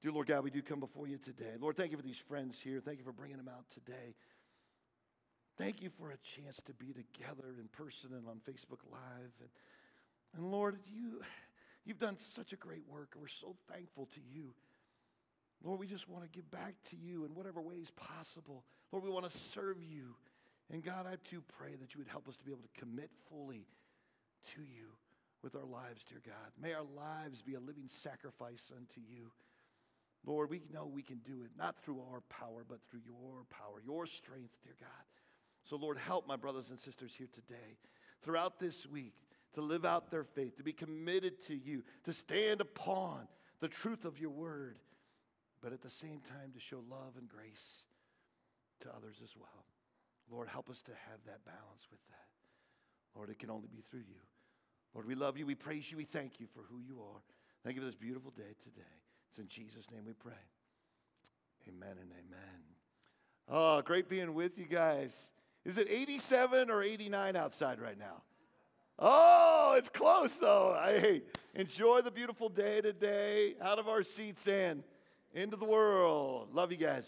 Dear 0.00 0.12
Lord 0.12 0.28
God, 0.28 0.44
we 0.44 0.50
do 0.50 0.62
come 0.62 0.80
before 0.80 1.08
you 1.08 1.18
today. 1.18 1.54
Lord, 1.60 1.76
thank 1.76 1.90
you 1.90 1.96
for 1.96 2.04
these 2.04 2.22
friends 2.28 2.56
here. 2.62 2.80
Thank 2.80 2.98
you 2.98 3.04
for 3.04 3.12
bringing 3.12 3.36
them 3.36 3.48
out 3.48 3.68
today. 3.74 4.14
Thank 5.58 5.82
you 5.82 5.90
for 5.90 6.10
a 6.12 6.16
chance 6.36 6.60
to 6.66 6.72
be 6.72 6.92
together 6.92 7.56
in 7.58 7.66
person 7.66 8.10
and 8.12 8.28
on 8.28 8.36
Facebook 8.48 8.78
Live. 8.92 9.32
And, 9.40 9.48
and 10.36 10.52
Lord, 10.52 10.78
you, 10.86 11.20
you've 11.88 11.98
done 11.98 12.18
such 12.18 12.52
a 12.52 12.56
great 12.56 12.86
work. 12.86 13.14
We're 13.18 13.28
so 13.28 13.56
thankful 13.72 14.06
to 14.14 14.20
you. 14.32 14.54
Lord, 15.64 15.80
we 15.80 15.86
just 15.86 16.08
want 16.08 16.22
to 16.22 16.28
give 16.28 16.48
back 16.50 16.74
to 16.90 16.96
you 16.96 17.24
in 17.24 17.34
whatever 17.34 17.60
ways 17.60 17.90
possible. 17.96 18.64
Lord, 18.92 19.04
we 19.04 19.10
want 19.10 19.28
to 19.28 19.36
serve 19.36 19.82
you. 19.82 20.14
And 20.70 20.84
God, 20.84 21.06
I 21.06 21.16
too 21.28 21.42
pray 21.58 21.74
that 21.80 21.94
you 21.94 21.98
would 21.98 22.08
help 22.08 22.28
us 22.28 22.36
to 22.36 22.44
be 22.44 22.52
able 22.52 22.62
to 22.62 22.80
commit 22.80 23.10
fully 23.30 23.66
to 24.54 24.60
you 24.60 24.92
with 25.42 25.56
our 25.56 25.64
lives, 25.64 26.04
dear 26.04 26.20
God. 26.24 26.52
May 26.60 26.74
our 26.74 26.84
lives 26.96 27.42
be 27.42 27.54
a 27.54 27.60
living 27.60 27.88
sacrifice 27.88 28.70
unto 28.76 29.00
you. 29.00 29.32
Lord, 30.26 30.50
we 30.50 30.60
know 30.72 30.86
we 30.86 31.02
can 31.02 31.18
do 31.24 31.42
it, 31.44 31.50
not 31.56 31.80
through 31.80 32.02
our 32.12 32.20
power, 32.28 32.64
but 32.68 32.80
through 32.90 33.00
your 33.06 33.44
power, 33.50 33.80
your 33.84 34.06
strength, 34.06 34.58
dear 34.62 34.74
God. 34.78 34.88
So, 35.64 35.76
Lord, 35.76 35.96
help 35.96 36.26
my 36.26 36.36
brothers 36.36 36.70
and 36.70 36.78
sisters 36.78 37.12
here 37.16 37.28
today, 37.32 37.78
throughout 38.22 38.58
this 38.58 38.86
week, 38.86 39.14
to 39.58 39.64
live 39.64 39.84
out 39.84 40.08
their 40.08 40.22
faith, 40.22 40.56
to 40.56 40.62
be 40.62 40.72
committed 40.72 41.44
to 41.46 41.54
you, 41.54 41.82
to 42.04 42.12
stand 42.12 42.60
upon 42.60 43.26
the 43.60 43.66
truth 43.66 44.04
of 44.04 44.20
your 44.20 44.30
word, 44.30 44.78
but 45.60 45.72
at 45.72 45.82
the 45.82 45.90
same 45.90 46.20
time 46.20 46.52
to 46.54 46.60
show 46.60 46.80
love 46.88 47.14
and 47.18 47.28
grace 47.28 47.82
to 48.80 48.88
others 48.90 49.16
as 49.22 49.36
well. 49.36 49.64
Lord, 50.30 50.46
help 50.46 50.70
us 50.70 50.80
to 50.82 50.92
have 50.92 51.18
that 51.26 51.44
balance 51.44 51.88
with 51.90 51.98
that. 52.08 53.16
Lord, 53.16 53.30
it 53.30 53.40
can 53.40 53.50
only 53.50 53.66
be 53.66 53.80
through 53.80 54.04
you. 54.08 54.20
Lord, 54.94 55.06
we 55.08 55.16
love 55.16 55.36
you, 55.36 55.44
we 55.44 55.56
praise 55.56 55.90
you, 55.90 55.96
we 55.96 56.04
thank 56.04 56.38
you 56.38 56.46
for 56.46 56.62
who 56.70 56.78
you 56.78 57.00
are. 57.00 57.20
Thank 57.64 57.74
you 57.74 57.82
for 57.82 57.86
this 57.86 57.96
beautiful 57.96 58.30
day 58.30 58.54
today. 58.62 58.82
It's 59.30 59.40
in 59.40 59.48
Jesus' 59.48 59.90
name 59.90 60.04
we 60.06 60.12
pray. 60.12 60.32
Amen 61.66 61.96
and 62.00 62.12
amen. 62.12 62.60
Oh, 63.48 63.82
great 63.82 64.08
being 64.08 64.34
with 64.34 64.56
you 64.56 64.66
guys. 64.66 65.32
Is 65.64 65.78
it 65.78 65.88
87 65.90 66.70
or 66.70 66.84
89 66.84 67.34
outside 67.34 67.80
right 67.80 67.98
now? 67.98 68.22
Oh, 69.00 69.74
it's 69.76 69.88
close 69.88 70.34
though. 70.36 70.76
Hey, 70.84 71.22
enjoy 71.54 72.00
the 72.00 72.10
beautiful 72.10 72.48
day 72.48 72.80
today 72.80 73.54
out 73.62 73.78
of 73.78 73.88
our 73.88 74.02
seats 74.02 74.48
and 74.48 74.82
into 75.32 75.56
the 75.56 75.64
world. 75.64 76.48
Love 76.52 76.72
you 76.72 76.78
guys. 76.78 77.06